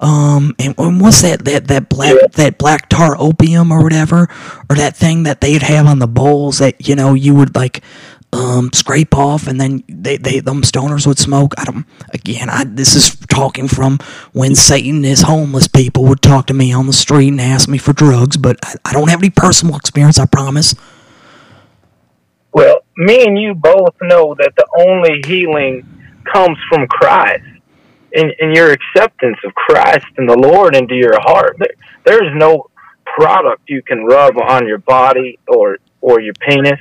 um, 0.00 0.54
and, 0.58 0.74
and 0.78 1.00
what's 1.00 1.22
that 1.22 1.44
that 1.44 1.66
that 1.66 1.88
black 1.88 2.14
that 2.32 2.58
black 2.58 2.88
tar 2.88 3.16
opium 3.18 3.72
or 3.72 3.82
whatever, 3.82 4.28
or 4.70 4.76
that 4.76 4.96
thing 4.96 5.24
that 5.24 5.40
they'd 5.40 5.62
have 5.62 5.86
on 5.86 5.98
the 5.98 6.06
bowls 6.06 6.58
that 6.58 6.86
you 6.88 6.94
know 6.94 7.14
you 7.14 7.34
would 7.34 7.56
like 7.56 7.82
um, 8.32 8.70
scrape 8.72 9.16
off, 9.16 9.46
and 9.46 9.60
then 9.60 9.82
they, 9.88 10.16
they 10.16 10.40
them 10.40 10.62
stoners 10.62 11.06
would 11.06 11.18
smoke. 11.18 11.54
I 11.58 11.64
don't. 11.64 11.86
Again, 12.12 12.50
I 12.50 12.64
this 12.64 12.94
is 12.94 13.16
talking 13.28 13.68
from 13.68 13.98
when 14.32 14.54
Satan 14.54 15.04
is 15.04 15.22
homeless 15.22 15.68
people 15.68 16.04
would 16.04 16.22
talk 16.22 16.46
to 16.46 16.54
me 16.54 16.72
on 16.72 16.86
the 16.86 16.92
street 16.92 17.28
and 17.28 17.40
ask 17.40 17.68
me 17.68 17.78
for 17.78 17.92
drugs, 17.92 18.36
but 18.36 18.58
I, 18.64 18.74
I 18.86 18.92
don't 18.92 19.08
have 19.08 19.20
any 19.20 19.30
personal 19.30 19.76
experience. 19.76 20.18
I 20.18 20.26
promise. 20.26 20.74
Well, 22.52 22.80
me 22.96 23.24
and 23.24 23.38
you 23.38 23.54
both 23.54 23.94
know 24.02 24.34
that 24.38 24.52
the 24.56 24.66
only 24.78 25.22
healing 25.26 25.86
comes 26.24 26.58
from 26.68 26.86
Christ 26.88 27.44
and, 28.14 28.32
in 28.40 28.54
your 28.54 28.72
acceptance 28.72 29.38
of 29.44 29.54
Christ 29.54 30.06
and 30.16 30.28
the 30.28 30.36
Lord 30.36 30.74
into 30.74 30.94
your 30.94 31.18
heart. 31.20 31.56
There, 31.58 31.74
there's 32.04 32.34
no 32.34 32.70
product 33.04 33.62
you 33.68 33.82
can 33.82 34.04
rub 34.04 34.36
on 34.38 34.66
your 34.66 34.78
body 34.78 35.38
or 35.46 35.78
or 36.00 36.20
your 36.20 36.34
penis. 36.34 36.80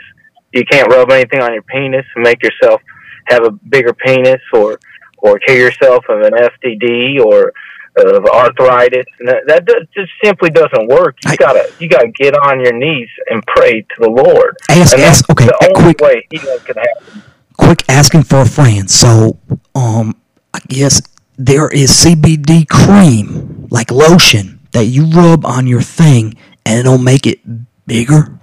You 0.53 0.65
can't 0.65 0.91
rub 0.91 1.11
anything 1.11 1.41
on 1.41 1.53
your 1.53 1.63
penis 1.63 2.05
and 2.15 2.23
make 2.23 2.41
yourself 2.43 2.81
have 3.27 3.43
a 3.43 3.51
bigger 3.51 3.93
penis 3.93 4.41
or 4.53 4.79
or 5.19 5.39
cure 5.39 5.57
yourself 5.57 6.05
of 6.09 6.21
an 6.21 6.33
STD 6.33 7.19
or 7.19 7.53
of 7.97 8.25
arthritis. 8.25 9.05
And 9.19 9.27
that, 9.27 9.43
that 9.47 9.65
does, 9.65 9.87
just 9.93 10.11
simply 10.23 10.49
doesn't 10.49 10.87
work. 10.87 11.17
You 11.25 11.31
I, 11.31 11.35
gotta 11.35 11.73
you 11.79 11.89
gotta 11.89 12.09
get 12.09 12.35
on 12.35 12.61
your 12.61 12.73
knees 12.73 13.09
and 13.29 13.45
pray 13.47 13.81
to 13.81 13.95
the 13.99 14.09
Lord. 14.09 14.57
Ask, 14.69 14.93
and 14.93 15.01
ask, 15.01 15.29
okay, 15.29 15.45
the 15.45 15.75
only 15.75 15.93
quick, 15.95 16.01
way 16.01 16.27
healing 16.29 16.59
can 16.65 16.75
happen. 16.75 17.23
Quick 17.57 17.83
asking 17.89 18.23
for 18.23 18.41
a 18.41 18.45
friend. 18.45 18.89
So 18.89 19.39
um 19.75 20.15
I 20.53 20.59
guess 20.67 21.01
there 21.37 21.69
is 21.69 21.91
CBD 21.91 22.67
cream, 22.67 23.67
like 23.69 23.91
lotion, 23.91 24.59
that 24.71 24.85
you 24.85 25.05
rub 25.05 25.45
on 25.45 25.67
your 25.67 25.81
thing 25.81 26.35
and 26.65 26.79
it'll 26.79 26.97
make 26.97 27.25
it 27.25 27.39
bigger? 27.85 28.36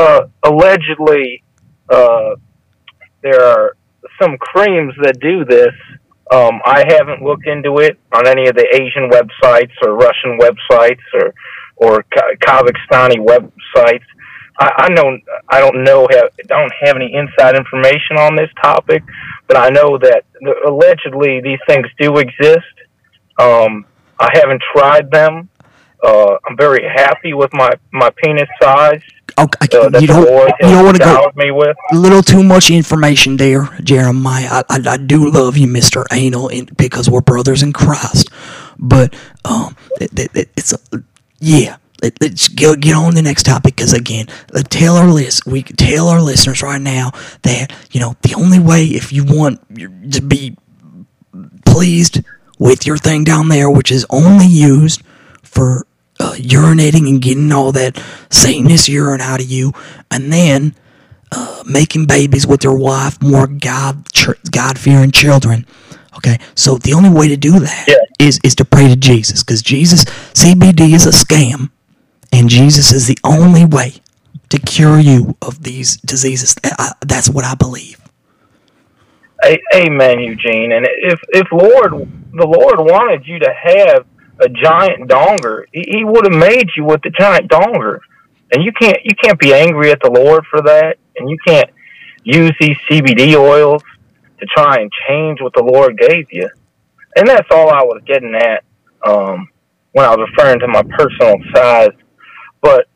Uh, 0.00 0.28
allegedly, 0.44 1.42
uh, 1.90 2.34
there 3.22 3.44
are 3.44 3.76
some 4.18 4.38
creams 4.38 4.94
that 5.02 5.20
do 5.20 5.44
this. 5.44 5.74
Um, 6.30 6.62
I 6.64 6.84
haven't 6.88 7.22
looked 7.22 7.46
into 7.46 7.80
it 7.80 7.98
on 8.10 8.26
any 8.26 8.48
of 8.48 8.54
the 8.54 8.66
Asian 8.80 9.10
websites 9.10 9.72
or 9.82 9.96
Russian 9.96 10.38
websites 10.38 11.04
or 11.12 11.34
or 11.76 12.04
Kazakhstani 12.46 13.18
websites. 13.18 14.08
I, 14.58 14.70
I 14.84 14.88
know 14.94 15.18
I 15.50 15.60
don't 15.60 15.84
know 15.84 16.08
have 16.10 16.28
don't 16.46 16.72
have 16.80 16.96
any 16.96 17.12
inside 17.12 17.54
information 17.56 18.16
on 18.16 18.36
this 18.36 18.50
topic, 18.62 19.02
but 19.48 19.58
I 19.58 19.68
know 19.68 19.98
that 19.98 20.24
allegedly 20.66 21.42
these 21.42 21.60
things 21.68 21.86
do 21.98 22.16
exist. 22.16 22.74
Um, 23.38 23.84
I 24.18 24.30
haven't 24.32 24.62
tried 24.74 25.10
them. 25.10 25.50
Uh, 26.02 26.36
I'm 26.46 26.56
very 26.56 26.82
happy 26.82 27.34
with 27.34 27.52
my, 27.52 27.70
my 27.92 28.10
penis 28.10 28.48
size. 28.62 29.02
Okay, 29.40 29.78
uh, 29.78 29.84
you 29.98 30.06
don't, 30.06 30.26
you 30.60 30.68
don't 30.68 30.84
want 30.84 30.96
to 30.98 31.02
go 31.02 31.32
me 31.34 31.50
with. 31.50 31.76
a 31.92 31.96
little 31.96 32.22
too 32.22 32.42
much 32.42 32.70
information 32.70 33.38
there, 33.38 33.68
Jeremiah. 33.82 34.48
I, 34.50 34.62
I, 34.68 34.80
I 34.86 34.96
do 34.98 35.30
love 35.30 35.56
you, 35.56 35.66
Mister 35.66 36.04
Anal, 36.12 36.48
in, 36.48 36.66
because 36.76 37.08
we're 37.08 37.22
brothers 37.22 37.62
in 37.62 37.72
Christ. 37.72 38.28
But 38.78 39.14
um, 39.44 39.76
it, 40.00 40.36
it, 40.36 40.50
it's 40.56 40.72
a, 40.72 40.78
yeah. 41.38 41.78
Let, 42.02 42.22
us 42.22 42.48
get, 42.48 42.80
get 42.80 42.94
on 42.94 43.14
the 43.14 43.20
next 43.22 43.44
topic 43.44 43.76
because 43.76 43.92
again, 43.92 44.26
tell 44.70 44.96
our 44.96 45.08
list 45.08 45.46
we 45.46 45.62
tell 45.62 46.08
our 46.08 46.22
listeners 46.22 46.62
right 46.62 46.80
now 46.80 47.10
that 47.42 47.72
you 47.92 48.00
know 48.00 48.16
the 48.22 48.34
only 48.34 48.58
way 48.58 48.84
if 48.84 49.12
you 49.12 49.24
want 49.24 49.60
to 50.12 50.22
be 50.22 50.56
pleased 51.66 52.22
with 52.58 52.86
your 52.86 52.96
thing 52.96 53.24
down 53.24 53.48
there, 53.48 53.70
which 53.70 53.92
is 53.92 54.06
only 54.08 54.46
used 54.46 55.02
for 55.42 55.86
uh, 56.20 56.34
urinating 56.36 57.08
and 57.08 57.20
getting 57.22 57.50
all 57.52 57.72
that 57.72 58.00
Satanist 58.30 58.88
urine 58.88 59.20
out 59.20 59.40
of 59.40 59.46
you, 59.50 59.72
and 60.10 60.32
then 60.32 60.74
uh, 61.32 61.62
making 61.66 62.06
babies 62.06 62.46
with 62.46 62.62
your 62.62 62.76
wife, 62.78 63.20
more 63.22 63.46
God 63.46 64.06
God 64.50 64.78
fearing 64.78 65.10
children. 65.10 65.66
Okay, 66.16 66.38
so 66.54 66.76
the 66.76 66.92
only 66.92 67.08
way 67.08 67.28
to 67.28 67.36
do 67.36 67.58
that 67.60 67.84
Yeah. 67.88 67.94
is 68.18 68.38
is 68.44 68.54
to 68.56 68.64
pray 68.64 68.88
to 68.88 68.96
Jesus, 68.96 69.42
because 69.42 69.62
Jesus 69.62 70.04
CBD 70.34 70.92
is 70.92 71.06
a 71.06 71.10
scam, 71.10 71.70
and 72.32 72.48
Jesus 72.48 72.92
is 72.92 73.06
the 73.06 73.18
only 73.24 73.64
way 73.64 73.94
to 74.50 74.58
cure 74.58 74.98
you 74.98 75.36
of 75.40 75.62
these 75.62 75.96
diseases. 75.98 76.56
I, 76.64 76.92
that's 77.06 77.30
what 77.30 77.44
I 77.44 77.54
believe. 77.54 77.96
A- 79.44 79.60
Amen, 79.74 80.20
Eugene. 80.20 80.72
And 80.72 80.86
if 80.90 81.20
if 81.30 81.46
Lord 81.52 81.92
the 82.32 82.46
Lord 82.46 82.78
wanted 82.80 83.26
you 83.26 83.38
to 83.38 83.52
have 83.52 84.04
a 84.40 84.48
giant 84.48 85.08
donger, 85.08 85.64
he, 85.72 85.84
he 85.86 86.04
would 86.04 86.24
have 86.24 86.38
made 86.40 86.70
you 86.76 86.84
with 86.84 87.02
the 87.02 87.10
giant 87.10 87.48
donger. 87.50 88.00
And 88.52 88.64
you 88.64 88.72
can't 88.72 88.98
you 89.04 89.14
can't 89.14 89.38
be 89.38 89.54
angry 89.54 89.92
at 89.92 90.00
the 90.02 90.10
Lord 90.10 90.44
for 90.50 90.60
that, 90.62 90.96
and 91.16 91.30
you 91.30 91.36
can't 91.46 91.70
use 92.24 92.52
these 92.60 92.76
CBD 92.90 93.36
oils 93.36 93.82
to 94.40 94.46
try 94.46 94.78
and 94.80 94.90
change 95.08 95.40
what 95.40 95.52
the 95.54 95.62
Lord 95.62 95.96
gave 95.96 96.26
you. 96.32 96.48
And 97.14 97.28
that's 97.28 97.46
all 97.50 97.70
I 97.70 97.82
was 97.82 98.02
getting 98.06 98.34
at 98.34 98.64
um, 99.06 99.48
when 99.92 100.04
I 100.04 100.10
was 100.10 100.28
referring 100.30 100.60
to 100.60 100.68
my 100.68 100.82
personal 100.82 101.36
size. 101.54 101.92
But 102.60 102.88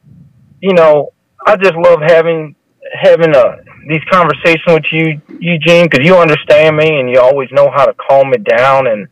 you 0.61 0.73
know, 0.73 1.13
I 1.47 1.57
just 1.57 1.75
love 1.75 2.01
having 2.01 2.57
having 2.93 3.35
uh, 3.35 3.57
these 3.89 4.03
conversations 4.11 4.65
with 4.67 4.85
you, 4.91 5.21
Eugene, 5.39 5.89
because 5.89 6.05
you 6.05 6.17
understand 6.17 6.77
me 6.77 7.01
and 7.01 7.11
you 7.11 7.21
always 7.21 7.49
know 7.53 7.71
how 7.71 7.85
to 7.87 7.95
calm 7.95 8.31
me 8.31 8.39
down 8.39 8.87
and 8.89 9.07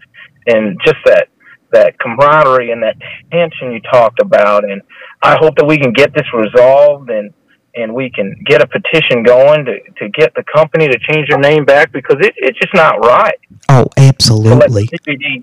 and 0.47 0.81
just 0.85 0.99
that 1.05 1.29
that 1.73 1.99
camaraderie 1.99 2.71
and 2.71 2.83
that 2.83 2.97
tension 3.31 3.73
you 3.73 3.81
talked 3.81 4.21
about. 4.21 4.64
And 4.64 4.83
I 5.23 5.37
hope 5.37 5.57
that 5.57 5.67
we 5.67 5.79
can 5.79 5.93
get 5.93 6.14
this 6.14 6.26
resolved 6.33 7.11
and 7.11 7.33
and 7.75 7.95
we 7.95 8.11
can 8.11 8.37
get 8.45 8.61
a 8.61 8.67
petition 8.67 9.23
going 9.23 9.64
to, 9.64 9.79
to 9.97 10.09
get 10.11 10.35
the 10.35 10.45
company 10.55 10.88
to 10.88 10.99
change 11.11 11.29
their 11.31 11.38
name 11.38 11.64
back 11.64 11.91
because 11.91 12.17
it, 12.21 12.35
it's 12.37 12.59
just 12.59 12.75
not 12.75 12.99
right. 12.99 13.38
Oh, 13.71 13.87
absolutely. 13.97 14.88
CBD. 14.88 15.43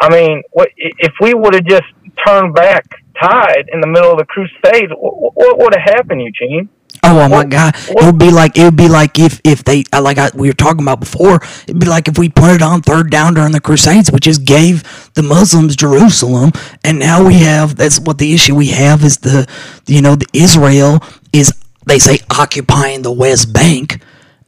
I 0.00 0.10
mean, 0.10 0.42
what 0.52 0.68
if 0.76 1.12
we 1.20 1.34
would 1.34 1.54
have 1.54 1.64
just 1.64 1.84
turned 2.26 2.54
back 2.54 2.84
Tide 3.20 3.70
in 3.72 3.80
the 3.80 3.86
middle 3.86 4.12
of 4.12 4.18
the 4.18 4.26
crusade? 4.26 4.90
What, 4.90 5.34
what 5.34 5.58
would 5.58 5.74
have 5.74 5.96
happened, 5.96 6.20
Eugene? 6.20 6.68
Oh, 7.06 7.28
my 7.28 7.44
God! 7.44 7.74
It 7.76 8.02
would 8.02 8.18
be 8.18 8.30
like 8.30 8.56
it 8.56 8.64
would 8.64 8.76
be 8.76 8.88
like 8.88 9.18
if 9.18 9.40
if 9.44 9.62
they 9.62 9.84
uh, 9.92 10.00
like 10.00 10.16
I, 10.16 10.30
we 10.34 10.48
were 10.48 10.54
talking 10.54 10.82
about 10.82 11.00
before. 11.00 11.40
It'd 11.64 11.78
be 11.78 11.86
like 11.86 12.08
if 12.08 12.16
we 12.18 12.30
put 12.30 12.50
it 12.50 12.62
on 12.62 12.80
third 12.80 13.10
down 13.10 13.34
during 13.34 13.52
the 13.52 13.60
Crusades, 13.60 14.10
we 14.10 14.18
just 14.20 14.44
gave 14.46 15.12
the 15.12 15.22
Muslims 15.22 15.76
Jerusalem, 15.76 16.52
and 16.82 16.98
now 16.98 17.22
we 17.26 17.34
have 17.34 17.76
that's 17.76 18.00
what 18.00 18.16
the 18.18 18.32
issue 18.32 18.54
we 18.54 18.68
have 18.68 19.04
is 19.04 19.18
the 19.18 19.46
you 19.86 20.00
know 20.00 20.14
the 20.16 20.26
Israel 20.32 21.02
is 21.32 21.52
they 21.86 21.98
say 21.98 22.18
occupying 22.30 23.02
the 23.02 23.12
West 23.12 23.52
Bank, 23.52 24.00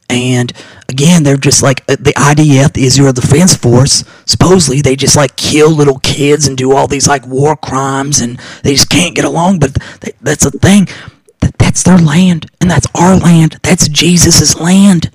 and 0.09 0.51
again 0.89 1.21
they're 1.21 1.37
just 1.37 1.61
like 1.61 1.81
uh, 1.87 1.95
the 1.99 2.13
IDF, 2.13 2.73
the 2.73 2.85
Israel 2.85 3.13
Defense 3.13 3.55
Force. 3.55 4.03
Supposedly 4.25 4.81
they 4.81 4.95
just 4.95 5.15
like 5.15 5.35
kill 5.35 5.69
little 5.69 5.99
kids 5.99 6.47
and 6.47 6.57
do 6.57 6.73
all 6.75 6.87
these 6.87 7.07
like 7.07 7.27
war 7.27 7.55
crimes, 7.55 8.19
and 8.19 8.39
they 8.63 8.73
just 8.73 8.89
can't 8.89 9.15
get 9.15 9.25
along. 9.25 9.59
But 9.59 9.75
th- 10.01 10.15
that's 10.21 10.43
the 10.43 10.57
thing. 10.57 10.87
Th- 11.41 11.53
that's 11.57 11.83
their 11.83 11.97
land 11.97 12.49
and 12.61 12.69
that's 12.69 12.87
our 12.95 13.17
land 13.17 13.59
that's 13.63 13.87
jesus's 13.87 14.59
land 14.59 15.11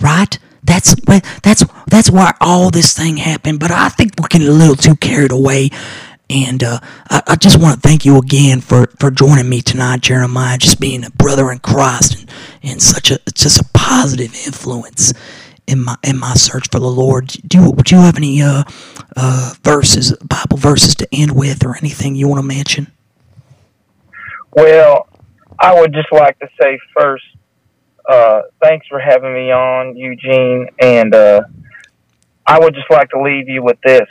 right 0.00 0.38
that's 0.62 0.94
that's 1.42 1.64
that's 1.88 2.10
why 2.10 2.34
all 2.40 2.70
this 2.70 2.96
thing 2.96 3.16
happened 3.16 3.60
but 3.60 3.70
i 3.70 3.88
think 3.88 4.12
we're 4.18 4.28
getting 4.28 4.48
a 4.48 4.52
little 4.52 4.76
too 4.76 4.96
carried 4.96 5.32
away 5.32 5.70
and 6.30 6.62
uh, 6.62 6.78
I, 7.10 7.22
I 7.26 7.34
just 7.34 7.60
want 7.60 7.74
to 7.74 7.80
thank 7.80 8.04
you 8.04 8.16
again 8.16 8.60
for, 8.60 8.86
for 9.00 9.10
joining 9.10 9.48
me 9.48 9.60
tonight, 9.62 10.02
Jeremiah. 10.02 10.56
Just 10.58 10.78
being 10.78 11.04
a 11.04 11.10
brother 11.10 11.50
in 11.50 11.58
Christ 11.58 12.20
and, 12.20 12.30
and 12.62 12.80
such 12.80 13.10
a 13.10 13.18
just 13.34 13.60
a 13.60 13.64
positive 13.74 14.32
influence 14.46 15.12
in 15.66 15.82
my 15.82 15.96
in 16.04 16.18
my 16.18 16.34
search 16.34 16.68
for 16.70 16.78
the 16.78 16.86
Lord. 16.86 17.26
Do 17.46 17.58
you, 17.58 17.72
do 17.72 17.96
you 17.96 18.00
have 18.02 18.16
any 18.16 18.42
uh, 18.42 18.62
uh, 19.16 19.54
verses, 19.64 20.16
Bible 20.18 20.56
verses 20.56 20.94
to 20.96 21.08
end 21.12 21.34
with, 21.34 21.64
or 21.64 21.76
anything 21.76 22.14
you 22.14 22.28
want 22.28 22.40
to 22.40 22.46
mention? 22.46 22.92
Well, 24.52 25.08
I 25.60 25.78
would 25.78 25.92
just 25.92 26.10
like 26.10 26.38
to 26.38 26.48
say 26.60 26.78
first, 26.96 27.24
uh, 28.08 28.42
thanks 28.62 28.86
for 28.88 28.98
having 28.98 29.34
me 29.34 29.52
on, 29.52 29.94
Eugene, 29.94 30.68
and 30.80 31.14
uh, 31.14 31.42
I 32.46 32.58
would 32.58 32.74
just 32.74 32.90
like 32.90 33.10
to 33.10 33.20
leave 33.20 33.48
you 33.48 33.62
with 33.62 33.78
this. 33.84 34.08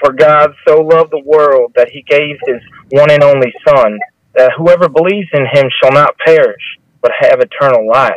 For 0.00 0.12
God 0.12 0.54
so 0.66 0.82
loved 0.82 1.10
the 1.10 1.22
world 1.24 1.72
that 1.74 1.90
he 1.90 2.02
gave 2.02 2.36
his 2.46 2.62
one 2.90 3.10
and 3.10 3.24
only 3.24 3.52
Son, 3.66 3.98
that 4.34 4.52
whoever 4.56 4.88
believes 4.88 5.28
in 5.32 5.46
him 5.52 5.68
shall 5.82 5.92
not 5.92 6.16
perish, 6.18 6.62
but 7.00 7.10
have 7.18 7.40
eternal 7.40 7.88
life. 7.88 8.14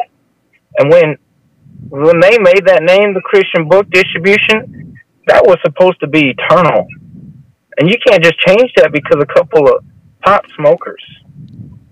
And 0.77 0.91
when 0.91 1.17
when 1.89 2.19
they 2.19 2.37
made 2.37 2.65
that 2.65 2.83
name 2.83 3.13
the 3.13 3.21
Christian 3.21 3.67
book 3.67 3.89
distribution, 3.89 4.99
that 5.27 5.43
was 5.43 5.57
supposed 5.63 5.99
to 6.01 6.07
be 6.07 6.35
eternal. 6.37 6.85
And 7.77 7.89
you 7.89 7.95
can't 8.05 8.21
just 8.23 8.37
change 8.39 8.71
that 8.75 8.91
because 8.91 9.21
a 9.21 9.33
couple 9.33 9.67
of 9.67 9.83
pot 10.21 10.45
smokers. 10.55 11.01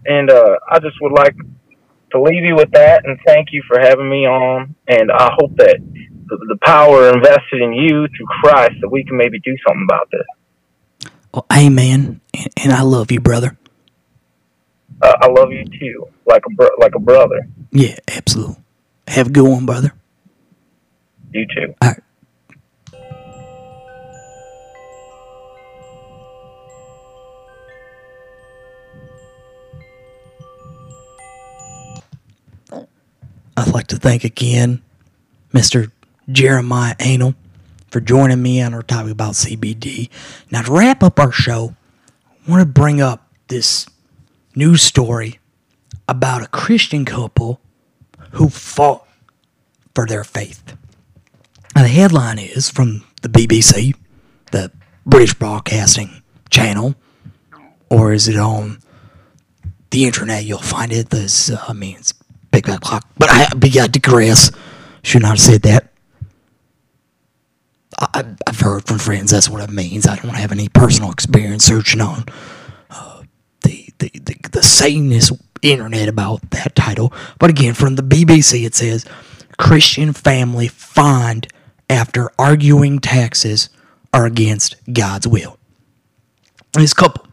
And 0.08 0.32
uh, 0.32 0.58
I 0.70 0.80
just 0.80 0.96
would 1.02 1.12
like 1.12 1.36
to 2.12 2.22
leave 2.22 2.44
you 2.44 2.56
with 2.56 2.72
that 2.72 3.06
and 3.06 3.20
thank 3.26 3.50
you 3.52 3.62
for 3.68 3.80
having 3.80 4.10
me 4.10 4.26
on. 4.26 4.76
And 4.88 5.12
I 5.12 5.32
hope 5.38 5.56
that 5.58 5.78
the, 6.28 6.58
power 6.64 7.10
invested 7.10 7.62
in 7.62 7.74
you 7.74 8.08
through 8.08 8.26
Christ 8.42 8.76
that 8.82 8.90
we 8.90 9.04
can 9.04 9.18
maybe 9.18 9.40
do 9.40 9.56
something 9.66 9.86
about 9.90 10.10
this. 10.12 11.12
Well, 11.34 11.46
amen. 11.54 12.22
And, 12.34 12.48
and 12.64 12.74
I 12.74 12.82
love 12.82 13.12
you, 13.12 13.20
brother. 13.20 13.58
Uh, 15.02 15.14
I 15.22 15.28
love 15.28 15.52
you 15.52 15.64
too, 15.80 16.08
like 16.26 16.42
a 16.46 16.54
bro- 16.56 16.76
like 16.80 16.96
a 16.96 17.00
brother. 17.00 17.48
Yeah, 17.72 17.98
absolutely. 18.08 18.56
Have 19.08 19.28
a 19.28 19.30
good 19.30 19.48
one, 19.48 19.66
brother. 19.66 19.94
You 21.32 21.46
too. 21.46 21.76
All 21.82 21.90
right. 21.90 22.00
I'd 33.68 33.74
like 33.74 33.88
to 33.88 33.98
thank 33.98 34.24
again 34.24 34.82
Mr. 35.54 35.92
Jeremiah 36.32 36.96
Anal 37.02 37.36
for 37.92 38.00
joining 38.00 38.42
me 38.42 38.62
on 38.62 38.74
our 38.74 38.82
topic 38.82 39.12
about 39.12 39.34
CBD. 39.34 40.10
Now, 40.50 40.62
to 40.62 40.72
wrap 40.72 41.04
up 41.04 41.20
our 41.20 41.34
show, 41.34 41.76
I 42.48 42.50
want 42.50 42.62
to 42.62 42.66
bring 42.66 43.02
up 43.02 43.28
this 43.50 43.86
news 44.56 44.82
story 44.84 45.40
about 46.08 46.44
a 46.44 46.48
Christian 46.48 47.04
couple 47.04 47.60
who 48.32 48.48
fought 48.48 49.06
for 49.94 50.06
their 50.06 50.24
faith. 50.24 50.64
Now, 51.76 51.82
the 51.82 51.90
headline 51.90 52.40
is 52.40 52.70
from 52.70 53.04
the 53.22 53.28
BBC, 53.28 53.94
the 54.52 54.72
British 55.06 55.34
Broadcasting 55.34 56.22
Channel, 56.50 56.96
or 57.90 58.14
is 58.14 58.30
it 58.30 58.38
on 58.38 58.80
the 59.90 60.06
internet? 60.06 60.46
You'll 60.46 60.60
find 60.60 60.94
it. 60.94 61.10
This, 61.10 61.50
uh, 61.50 61.62
I 61.68 61.74
mean, 61.74 61.98
it's 61.98 62.14
big 62.52 62.66
bad 62.66 62.82
clock. 62.82 63.08
But 63.18 63.30
I, 63.32 63.48
but 63.56 63.70
yeah, 63.70 63.88
I. 63.88 64.52
Should 65.04 65.22
not 65.22 65.30
have 65.30 65.40
said 65.40 65.62
that. 65.62 65.94
I, 67.98 68.26
I've 68.46 68.60
heard 68.60 68.86
from 68.86 69.00
friends 69.00 69.32
that's 69.32 69.50
what 69.50 69.64
it 69.64 69.72
means. 69.72 70.06
I 70.06 70.18
don't 70.18 70.36
have 70.36 70.52
any 70.52 70.68
personal 70.70 71.12
experience 71.12 71.64
searching 71.64 72.02
on 72.02 72.26
uh, 72.90 73.24
the, 73.62 73.90
the, 74.00 74.12
the, 74.14 74.36
the 74.52 74.62
Satanist 74.64 75.32
internet 75.62 76.10
about 76.10 76.50
that 76.52 76.76
title. 76.76 77.14
But 77.40 77.50
again, 77.50 77.74
from 77.74 77.96
the 77.96 78.04
BBC, 78.04 78.66
it 78.66 78.76
says 78.76 79.06
Christian 79.58 80.14
family 80.14 80.68
fined 80.68 81.48
after 81.90 82.30
arguing 82.38 83.00
taxes 83.00 83.70
are 84.14 84.26
against 84.26 84.76
God's 84.92 85.28
will. 85.28 85.58
This 86.74 86.94
couple, 86.94 87.26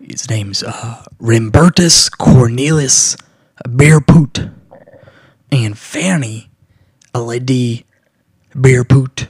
his 0.00 0.30
name's 0.30 0.62
uh, 0.62 1.04
Rembertus 1.20 2.10
Cornelius 3.64 4.02
Poot, 4.06 4.48
and 5.50 5.78
Fanny 5.78 6.50
Aledi 7.14 7.84
Beerput. 8.54 9.28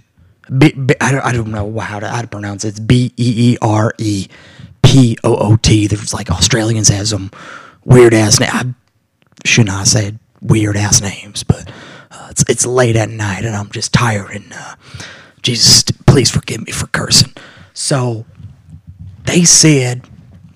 Be, 0.59 0.73
be, 0.73 0.95
I, 1.01 1.13
don't, 1.13 1.25
I 1.25 1.33
don't 1.33 1.51
know 1.51 1.79
how 1.79 2.01
to, 2.01 2.09
how 2.09 2.23
to 2.23 2.29
pronounce 2.29 2.65
it. 2.65 2.69
It's 2.69 2.81
B 2.81 3.13
E 3.17 3.53
E 3.53 3.59
R 3.63 3.95
E 3.99 4.29
P 4.83 5.17
O 5.25 5.37
O 5.37 5.57
T. 5.57 5.87
There's 5.87 6.13
like 6.13 6.31
Australians 6.31 6.89
have 6.89 7.09
some 7.09 7.31
weird 7.85 8.15
ass 8.15 8.41
name. 8.41 8.51
I 8.53 8.75
should 9.45 9.67
not 9.67 9.87
said 9.87 10.19
weird 10.41 10.77
ass 10.77 11.01
names, 11.01 11.43
but 11.43 11.71
uh, 12.11 12.29
it's 12.31 12.45
it's 12.49 12.67
late 12.67 12.97
at 12.97 13.09
night 13.09 13.45
and 13.45 13.57
I'm 13.57 13.71
just 13.71 13.93
tired 13.93 14.31
and 14.33 14.53
uh, 14.53 14.75
Jesus, 15.43 15.83
please 16.07 16.31
forgive 16.31 16.65
me 16.65 16.73
for 16.73 16.87
cursing. 16.89 17.33
So 17.75 18.27
they 19.25 19.45
said 19.45 20.09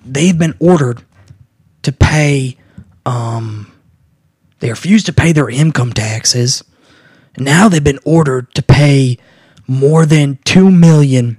they've 0.05 0.37
been 0.37 0.55
ordered 0.59 1.03
to 1.83 1.91
pay. 1.91 2.57
Um, 3.07 3.71
they 4.59 4.69
refused 4.69 5.05
to 5.05 5.13
pay 5.13 5.31
their 5.31 5.49
income 5.49 5.93
taxes. 5.93 6.61
Now 7.37 7.69
they've 7.69 7.83
been 7.83 7.99
ordered 8.03 8.53
to 8.55 8.61
pay 8.61 9.17
more 9.65 10.05
than 10.05 10.39
two 10.43 10.69
million 10.69 11.37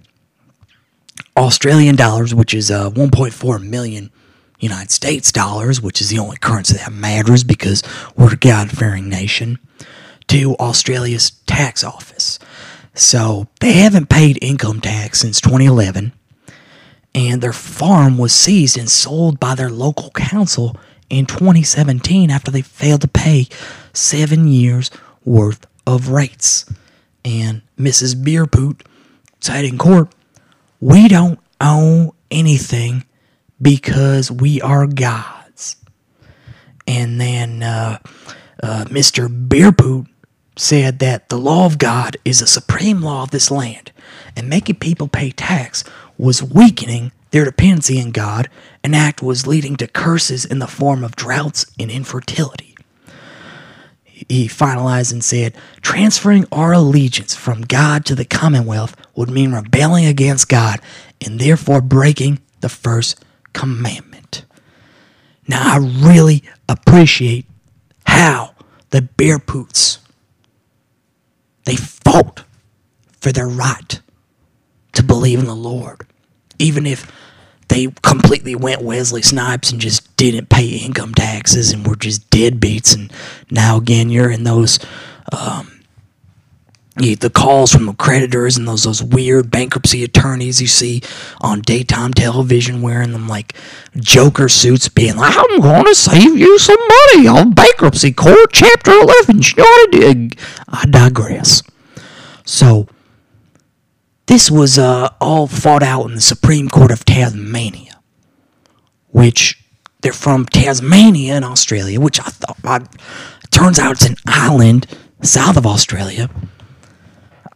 Australian 1.37 1.95
dollars, 1.95 2.35
which 2.35 2.55
is 2.55 2.71
uh, 2.71 2.89
1.4 2.91 3.63
million 3.63 4.11
United 4.59 4.91
States 4.91 5.31
dollars, 5.31 5.83
which 5.83 6.01
is 6.01 6.09
the 6.09 6.19
only 6.19 6.39
currency 6.39 6.79
that 6.79 6.91
matters 6.91 7.45
because 7.45 7.83
we're 8.17 8.33
a 8.33 8.37
God 8.37 8.71
fearing 8.71 9.11
nation, 9.11 9.59
to 10.29 10.55
Australia's 10.57 11.31
tax 11.47 11.85
office. 11.85 12.39
So 12.95 13.47
they 13.61 13.73
haven't 13.73 14.09
paid 14.09 14.39
income 14.43 14.81
tax 14.81 15.21
since 15.21 15.41
2011, 15.41 16.13
and 17.15 17.43
their 17.43 17.53
farm 17.53 18.17
was 18.17 18.33
seized 18.33 18.79
and 18.79 18.91
sold 18.91 19.39
by 19.39 19.55
their 19.55 19.71
local 19.71 20.11
council 20.11 20.77
in 21.11 21.27
2017 21.27 22.31
after 22.31 22.51
they 22.51 22.63
failed 22.63 23.03
to 23.03 23.09
pay 23.09 23.47
seven 23.93 24.49
years 24.49 24.91
worth 25.25 25.67
of 25.87 26.09
rates. 26.09 26.67
And 27.25 27.63
Mrs. 27.79 28.15
Beerpoot 28.15 28.83
said 29.41 29.65
in 29.65 29.79
court, 29.79 30.13
We 30.81 31.09
don't 31.09 31.39
own 31.61 32.13
anything 32.31 33.05
because 33.61 34.31
we 34.31 34.61
are 34.61 34.87
gods. 34.87 35.77
And 36.87 37.21
then 37.21 37.63
uh, 37.63 37.99
uh, 38.63 38.85
Mr. 38.87 39.29
Beerpoot 39.29 40.07
said 40.57 40.99
that 40.99 41.29
the 41.29 41.39
law 41.39 41.67
of 41.67 41.79
God 41.79 42.17
is 42.25 42.43
a 42.43 42.47
supreme 42.47 43.01
law 43.03 43.23
of 43.23 43.31
this 43.31 43.51
land, 43.51 43.93
and 44.37 44.49
making 44.49 44.77
people 44.77 45.07
pay 45.07 45.31
tax 45.31 45.85
was 46.17 46.43
weakening 46.43 47.13
their 47.31 47.45
dependency 47.45 47.99
in 47.99 48.11
God, 48.11 48.49
an 48.83 48.95
act 48.95 49.23
was 49.23 49.47
leading 49.47 49.77
to 49.77 49.87
curses 49.87 50.45
in 50.45 50.59
the 50.59 50.67
form 50.67 51.05
of 51.05 51.17
droughts 51.17 51.67
and 51.79 51.91
infertility. 51.91 52.75
He 54.05 54.49
finalized 54.49 55.13
and 55.13 55.23
said, 55.23 55.55
transferring 55.81 56.47
our 56.51 56.73
allegiance 56.73 57.37
from 57.37 57.63
God 57.63 58.05
to 58.07 58.15
the 58.15 58.25
Commonwealth 58.25 58.97
would 59.15 59.31
mean 59.31 59.53
rebelling 59.53 60.07
against 60.07 60.49
God 60.49 60.81
and 61.25 61.39
therefore 61.39 61.81
breaking 61.81 62.41
the 62.61 62.69
first 62.69 63.25
commandment. 63.53 64.45
Now, 65.47 65.75
I 65.75 65.77
really 65.79 66.43
appreciate 66.69 67.47
how 68.07 68.55
the 68.91 69.03
Beerpoots 69.03 69.99
they 71.65 71.77
fought 71.77 72.45
for 73.13 73.31
their 73.31 73.47
right 73.47 74.01
to 74.95 75.03
believe 75.03 75.39
in 75.39 75.45
the 75.45 75.55
Lord, 75.55 76.07
even 76.59 76.87
if 76.87 77.11
they 77.69 77.89
completely 78.03 78.55
went 78.55 78.83
Wesley 78.83 79.23
Snipes 79.23 79.71
and 79.71 79.81
just 79.81 80.17
didn't 80.17 80.49
pay 80.49 80.69
income 80.69 81.15
taxes 81.15 81.71
and 81.71 81.87
were 81.87 81.97
just 81.97 82.29
deadbeats. 82.31 82.95
And 82.95 83.13
now 83.51 83.77
again, 83.77 84.09
you're 84.09 84.31
in 84.31 84.45
those 84.45 84.79
um, 85.33 85.79
the 86.99 87.31
calls 87.33 87.73
from 87.73 87.87
the 87.87 87.95
creditors 87.95 88.57
and 88.57 88.67
those 88.67 88.85
those 88.85 89.03
weird 89.03 89.51
bankruptcy 89.51 90.03
attorneys 90.03 90.61
you 90.61 90.67
see 90.67 91.03
on 91.41 91.61
daytime 91.61 92.13
television 92.13 92.83
wearing 92.83 93.13
them 93.13 93.29
like 93.29 93.55
Joker 93.97 94.49
suits, 94.49 94.89
being 94.89 95.17
like, 95.17 95.35
"I'm 95.37 95.61
to 95.85 95.95
save 95.95 96.37
you 96.37 96.59
some 96.59 96.81
money 97.15 97.29
on 97.29 97.53
bankruptcy 97.53 98.13
court, 98.13 98.53
chapter 98.53 98.91
eleven." 98.91 99.43
You 99.43 99.55
know 99.57 99.65
what 99.65 99.95
I 99.95 99.99
dig? 100.01 100.39
I 100.69 100.87
digress. 100.87 101.63
So 102.45 102.89
this 104.29 104.51
was 104.51 104.79
uh, 104.79 105.09
all 105.21 105.47
fought 105.47 105.83
out 105.83 106.05
in 106.05 106.15
the 106.15 106.21
Supreme 106.21 106.69
Court 106.69 106.91
of 106.91 107.05
Tasmania, 107.05 107.99
which 109.09 109.65
they're 110.03 110.13
from 110.13 110.45
Tasmania 110.45 111.37
in 111.37 111.45
Australia, 111.45 111.99
which 111.99 112.21
I 112.21 112.25
thought 112.25 112.59
I, 112.63 112.81
turns 113.51 113.79
out 113.79 113.93
it's 113.93 114.07
an 114.07 114.17
island 114.27 114.87
south 115.23 115.57
of 115.57 115.67
Australia. 115.67 116.31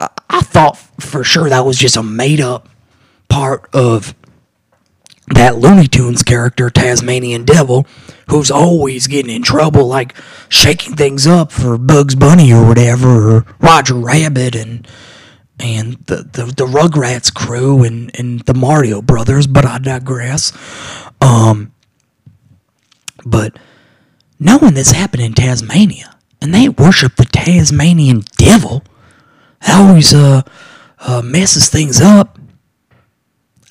I, 0.00 0.08
I 0.30 0.40
thought 0.40 0.78
for 0.98 1.22
sure 1.22 1.50
that 1.50 1.66
was 1.66 1.78
just 1.78 1.96
a 1.96 2.02
made 2.02 2.40
up 2.40 2.68
part 3.28 3.68
of 3.74 4.14
that 5.28 5.56
Looney 5.58 5.87
Tunes 5.87 6.22
character, 6.22 6.70
Tasmanian 6.70 7.44
Devil, 7.44 7.87
who's 8.28 8.50
always 8.50 9.06
getting 9.06 9.35
in 9.35 9.42
trouble, 9.42 9.87
like 9.87 10.14
shaking 10.48 10.96
things 10.96 11.26
up 11.26 11.52
for 11.52 11.76
Bugs 11.76 12.14
Bunny 12.14 12.50
or 12.50 12.66
whatever, 12.66 13.37
or 13.37 13.46
Roger 13.61 13.94
Rabbit 13.94 14.54
and 14.56 14.88
and 15.62 15.94
the, 16.07 16.16
the, 16.16 16.44
the 16.44 16.66
Rugrats 16.66 17.33
crew 17.33 17.85
and, 17.85 18.11
and 18.18 18.40
the 18.40 18.55
Mario 18.55 19.01
brothers, 19.01 19.46
but 19.46 19.64
I 19.64 19.79
digress. 19.79 20.53
Um, 21.20 21.72
but 23.25 23.57
knowing 24.40 24.75
this 24.75 24.90
happened 24.90 25.22
in 25.22 25.35
Tasmania, 25.35 26.16
and 26.40 26.53
they 26.53 26.68
worship 26.68 27.14
the 27.14 27.25
Tasmanian 27.25 28.25
devil, 28.37 28.83
that 29.61 29.81
always 29.81 30.12
uh, 30.12 30.42
uh, 30.98 31.22
messes 31.22 31.68
things 31.68 32.01
up. 32.01 32.38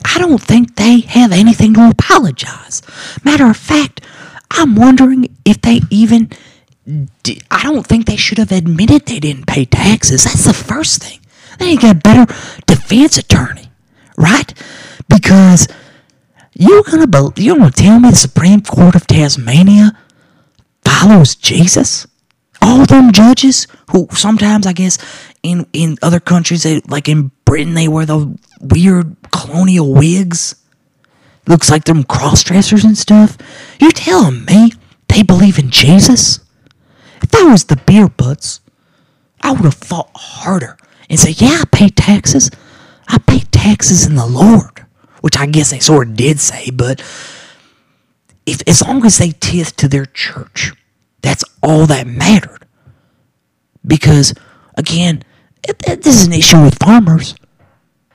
I 0.05 0.17
don't 0.19 0.41
think 0.41 0.77
they 0.77 1.01
have 1.01 1.33
anything 1.33 1.73
to 1.73 1.89
apologize. 1.89 2.81
Matter 3.25 3.49
of 3.49 3.57
fact, 3.57 4.01
I'm 4.49 4.75
wondering 4.75 5.35
if 5.45 5.61
they 5.61 5.81
even. 5.89 6.31
I 7.51 7.63
don't 7.63 7.85
think 7.85 8.05
they 8.05 8.15
should 8.15 8.39
have 8.39 8.51
admitted 8.51 9.05
they 9.05 9.19
didn't 9.19 9.45
pay 9.45 9.65
taxes. 9.65 10.23
That's 10.23 10.45
the 10.45 10.53
first 10.53 11.03
thing. 11.03 11.20
They 11.61 11.75
get 11.75 11.95
a 11.95 11.99
better 11.99 12.33
defense 12.65 13.19
attorney, 13.19 13.71
right? 14.17 14.51
Because 15.07 15.67
you're 16.53 16.81
gonna 16.81 17.05
be, 17.05 17.43
you're 17.43 17.55
gonna 17.55 17.69
tell 17.69 17.99
me 17.99 18.09
the 18.09 18.15
Supreme 18.15 18.61
Court 18.61 18.95
of 18.95 19.05
Tasmania 19.05 19.95
follows 20.83 21.35
Jesus? 21.35 22.07
All 22.63 22.85
them 22.87 23.11
judges 23.11 23.67
who 23.91 24.07
sometimes 24.11 24.65
I 24.65 24.73
guess 24.73 24.97
in 25.43 25.67
in 25.71 25.97
other 26.01 26.19
countries 26.19 26.63
they 26.63 26.81
like 26.81 27.07
in 27.07 27.31
Britain 27.45 27.75
they 27.75 27.87
wear 27.87 28.07
the 28.07 28.35
weird 28.59 29.15
colonial 29.31 29.93
wigs. 29.93 30.55
Looks 31.47 31.69
like 31.69 31.85
them 31.85 32.03
cross 32.03 32.43
dressers 32.43 32.83
and 32.83 32.97
stuff. 32.97 33.37
You're 33.79 33.91
telling 33.91 34.45
me 34.45 34.73
they 35.09 35.21
believe 35.21 35.59
in 35.59 35.69
Jesus? 35.69 36.39
If 37.21 37.35
I 37.35 37.43
was 37.43 37.65
the 37.65 37.75
beer 37.75 38.07
butts, 38.07 38.61
I 39.41 39.51
would 39.51 39.65
have 39.65 39.75
fought 39.75 40.09
harder 40.15 40.77
and 41.11 41.19
say, 41.19 41.31
Yeah, 41.31 41.59
I 41.61 41.65
pay 41.71 41.89
taxes. 41.89 42.49
I 43.07 43.19
pay 43.19 43.41
taxes 43.51 44.07
in 44.07 44.15
the 44.15 44.25
Lord. 44.25 44.85
Which 45.19 45.37
I 45.37 45.45
guess 45.45 45.69
they 45.69 45.79
sort 45.79 46.07
of 46.07 46.15
did 46.15 46.39
say, 46.39 46.71
but 46.71 46.99
if 48.47 48.63
as 48.67 48.81
long 48.81 49.05
as 49.05 49.19
they 49.19 49.31
tithe 49.31 49.67
to 49.77 49.87
their 49.87 50.07
church, 50.07 50.73
that's 51.21 51.43
all 51.61 51.85
that 51.85 52.07
mattered. 52.07 52.65
Because 53.85 54.33
again, 54.75 55.23
this 55.85 56.21
is 56.21 56.25
an 56.25 56.33
issue 56.33 56.63
with 56.63 56.79
farmers. 56.79 57.35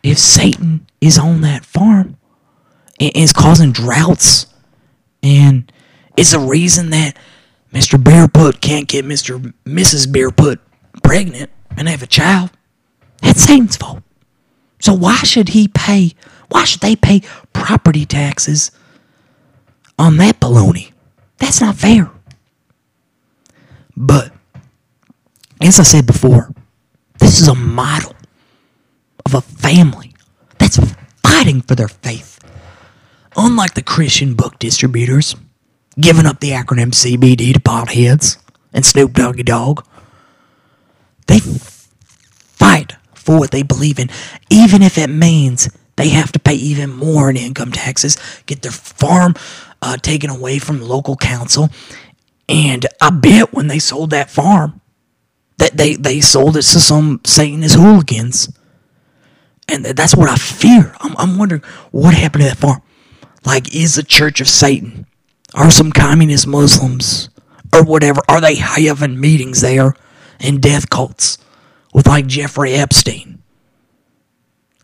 If 0.03 0.19
Satan 0.19 0.87
is 1.01 1.17
on 1.17 1.43
that 1.43 1.65
farm 1.65 2.17
and 2.99 3.13
is 3.15 3.33
causing 3.33 3.71
droughts 3.71 4.47
and 5.23 5.71
it's 6.17 6.33
a 6.33 6.41
reason 6.41 6.91
that 6.91 7.17
Mr. 7.73 8.03
Bearput 8.03 8.61
can't 8.61 8.89
get 8.89 9.05
Mr. 9.05 9.53
Mrs. 9.65 10.11
Bearput 10.11 10.59
pregnant 11.05 11.51
and 11.77 11.89
have 11.89 12.03
a 12.03 12.07
child, 12.07 12.56
that's 13.27 13.43
Satan's 13.43 13.77
fault. 13.77 14.03
So 14.79 14.95
why 14.95 15.17
should 15.17 15.49
he 15.49 15.67
pay? 15.67 16.13
Why 16.49 16.65
should 16.65 16.81
they 16.81 16.95
pay 16.95 17.23
property 17.53 18.07
taxes 18.07 18.71
on 19.99 20.17
that 20.19 20.39
baloney? 20.39 20.93
That's 21.39 21.61
not 21.61 21.75
fair. 21.75 22.09
But 23.97 24.33
as 25.61 25.81
I 25.81 25.83
said 25.83 26.07
before, 26.07 26.55
this 27.19 27.41
is 27.41 27.49
a 27.49 27.55
model 27.55 28.15
of 29.25 29.35
a 29.35 29.41
family 29.41 30.15
that's 30.59 30.79
fighting 31.23 31.63
for 31.63 31.75
their 31.75 31.89
faith. 31.89 32.39
Unlike 33.37 33.75
the 33.75 33.83
Christian 33.83 34.35
book 34.35 34.59
distributors, 34.61 35.35
giving 35.99 36.27
up 36.27 36.39
the 36.39 36.51
acronym 36.51 36.93
CBD 36.93 37.53
to 37.55 37.61
potheads 37.61 38.39
and 38.73 38.87
Snoop 38.87 39.15
Doggy 39.15 39.43
Dogg, 39.43 39.85
they 41.27 41.41
fight 41.41 42.95
for 43.27 43.39
what 43.39 43.51
they 43.51 43.63
believe 43.65 43.99
in, 43.99 44.09
even 44.49 44.83
if 44.83 44.97
it 44.97 45.11
means 45.11 45.69
they 45.97 46.11
have 46.11 46.31
to 46.33 46.39
pay 46.39 46.55
even 46.55 46.91
more 46.91 47.29
in 47.29 47.37
income 47.37 47.73
taxes, 47.73 48.17
get 48.47 48.63
their 48.63 48.71
farm 48.71 49.35
uh, 49.83 49.97
taken 49.97 50.31
away 50.31 50.59
from 50.59 50.81
local 50.81 51.17
council. 51.17 51.69
And 52.49 52.87
I 53.01 53.11
bet 53.11 53.53
when 53.53 53.67
they 53.67 53.81
sold 53.81 54.11
that 54.11 54.31
farm, 54.31 54.81
that 55.59 55.77
they, 55.77 55.95
they 55.95 56.21
sold 56.21 56.57
it 56.57 56.63
to 56.63 56.81
some 56.81 57.21
Satanist 57.25 57.75
hooligans. 57.75 58.57
And 59.69 59.85
that's 59.85 60.15
what 60.15 60.31
I 60.31 60.37
fear. 60.37 60.95
I'm, 61.01 61.17
I'm 61.17 61.39
wondering 61.39 61.63
what 61.91 62.15
happened 62.15 62.45
to 62.45 62.49
that 62.51 62.59
farm. 62.59 62.83
Like, 63.45 63.75
is 63.75 63.97
the 63.97 64.03
Church 64.05 64.41
of 64.41 64.49
Satan? 64.49 65.07
Are 65.55 65.71
some 65.71 65.91
communist 65.91 66.47
Muslims 66.47 67.31
or 67.73 67.83
whatever? 67.85 68.21
Are 68.29 68.41
they 68.41 68.57
having 68.57 69.19
meetings 69.19 69.63
there 69.63 69.97
in 70.39 70.61
death 70.61 70.91
cults? 70.91 71.39
With 71.95 72.07
like 72.07 72.27
Jeffrey 72.27 72.75
Epstein 72.75 73.43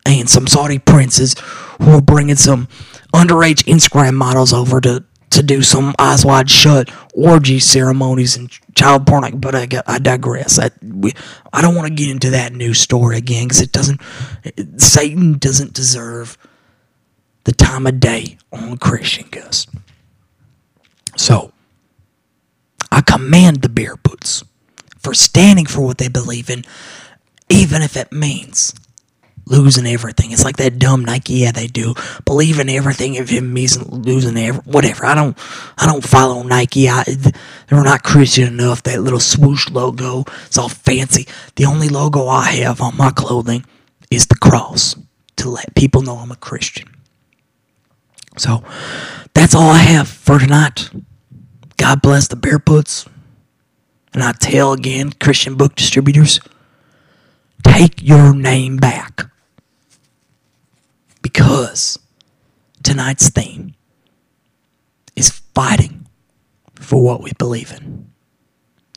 and 0.06 0.28
some 0.28 0.46
Saudi 0.46 0.78
princes 0.78 1.34
who 1.80 1.92
are 1.92 2.00
bringing 2.00 2.36
some 2.36 2.68
underage 3.14 3.64
Instagram 3.64 4.14
models 4.14 4.52
over 4.52 4.80
to, 4.80 5.04
to 5.30 5.42
do 5.42 5.62
some 5.62 5.94
eyes 5.98 6.24
wide 6.24 6.50
shut 6.50 6.90
orgy 7.14 7.58
ceremonies 7.60 8.36
and 8.36 8.50
child 8.74 9.06
porn. 9.06 9.38
But 9.38 9.54
I, 9.54 9.68
I 9.86 9.98
digress. 9.98 10.58
I, 10.58 10.70
we, 10.82 11.12
I 11.52 11.60
don't 11.60 11.74
want 11.74 11.88
to 11.88 11.94
get 11.94 12.10
into 12.10 12.30
that 12.30 12.52
news 12.52 12.80
story 12.80 13.18
again 13.18 13.44
because 13.44 13.60
it 13.60 13.72
doesn't, 13.72 14.00
Satan 14.78 15.38
doesn't 15.38 15.74
deserve 15.74 16.38
the 17.44 17.52
time 17.52 17.86
of 17.86 18.00
day 18.00 18.38
on 18.52 18.78
Christian 18.78 19.28
Gust. 19.30 19.68
So, 21.16 21.52
I 22.90 23.00
command 23.00 23.62
the 23.62 23.68
Bear 23.68 23.96
Boots 23.96 24.44
for 25.02 25.14
standing 25.14 25.66
for 25.66 25.80
what 25.80 25.98
they 25.98 26.08
believe 26.08 26.50
in, 26.50 26.64
even 27.48 27.82
if 27.82 27.96
it 27.96 28.12
means 28.12 28.74
losing 29.46 29.86
everything. 29.86 30.30
It's 30.30 30.44
like 30.44 30.56
that 30.56 30.78
dumb 30.78 31.04
Nike. 31.04 31.34
Yeah, 31.34 31.52
they 31.52 31.66
do 31.66 31.94
believe 32.24 32.58
in 32.60 32.68
everything 32.68 33.14
if 33.14 33.32
it 33.32 33.40
means 33.40 33.80
losing 33.90 34.36
every 34.36 34.62
whatever. 34.62 35.06
I 35.06 35.14
don't. 35.14 35.36
I 35.78 35.86
don't 35.86 36.04
follow 36.04 36.42
Nike. 36.42 36.88
I 36.88 37.04
they're 37.04 37.82
not 37.82 38.02
Christian 38.02 38.48
enough. 38.48 38.82
That 38.84 39.02
little 39.02 39.20
swoosh 39.20 39.68
logo. 39.70 40.24
It's 40.46 40.58
all 40.58 40.68
fancy. 40.68 41.26
The 41.56 41.64
only 41.64 41.88
logo 41.88 42.28
I 42.28 42.50
have 42.50 42.80
on 42.80 42.96
my 42.96 43.10
clothing 43.10 43.64
is 44.10 44.26
the 44.26 44.36
cross 44.36 44.96
to 45.36 45.48
let 45.48 45.74
people 45.74 46.02
know 46.02 46.16
I'm 46.16 46.30
a 46.30 46.36
Christian. 46.36 46.88
So 48.36 48.62
that's 49.34 49.54
all 49.54 49.70
I 49.70 49.78
have 49.78 50.08
for 50.08 50.38
tonight. 50.38 50.90
God 51.76 52.00
bless 52.00 52.28
the 52.28 52.36
Bearpoots. 52.36 53.08
And 54.12 54.22
I 54.22 54.32
tell 54.32 54.72
again, 54.72 55.12
Christian 55.12 55.54
book 55.54 55.74
distributors, 55.74 56.40
take 57.64 58.02
your 58.02 58.34
name 58.34 58.76
back. 58.76 59.26
Because 61.22 61.98
tonight's 62.82 63.30
theme 63.30 63.74
is 65.16 65.30
fighting 65.54 66.06
for 66.74 67.02
what 67.02 67.22
we 67.22 67.32
believe 67.38 67.72
in. 67.72 68.10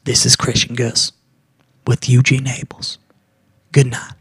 This 0.04 0.26
is 0.26 0.36
Christian 0.36 0.76
Gust 0.76 1.14
with 1.88 2.10
Eugene 2.10 2.46
Abels. 2.46 2.98
Good 3.72 3.88
night. 3.88 4.14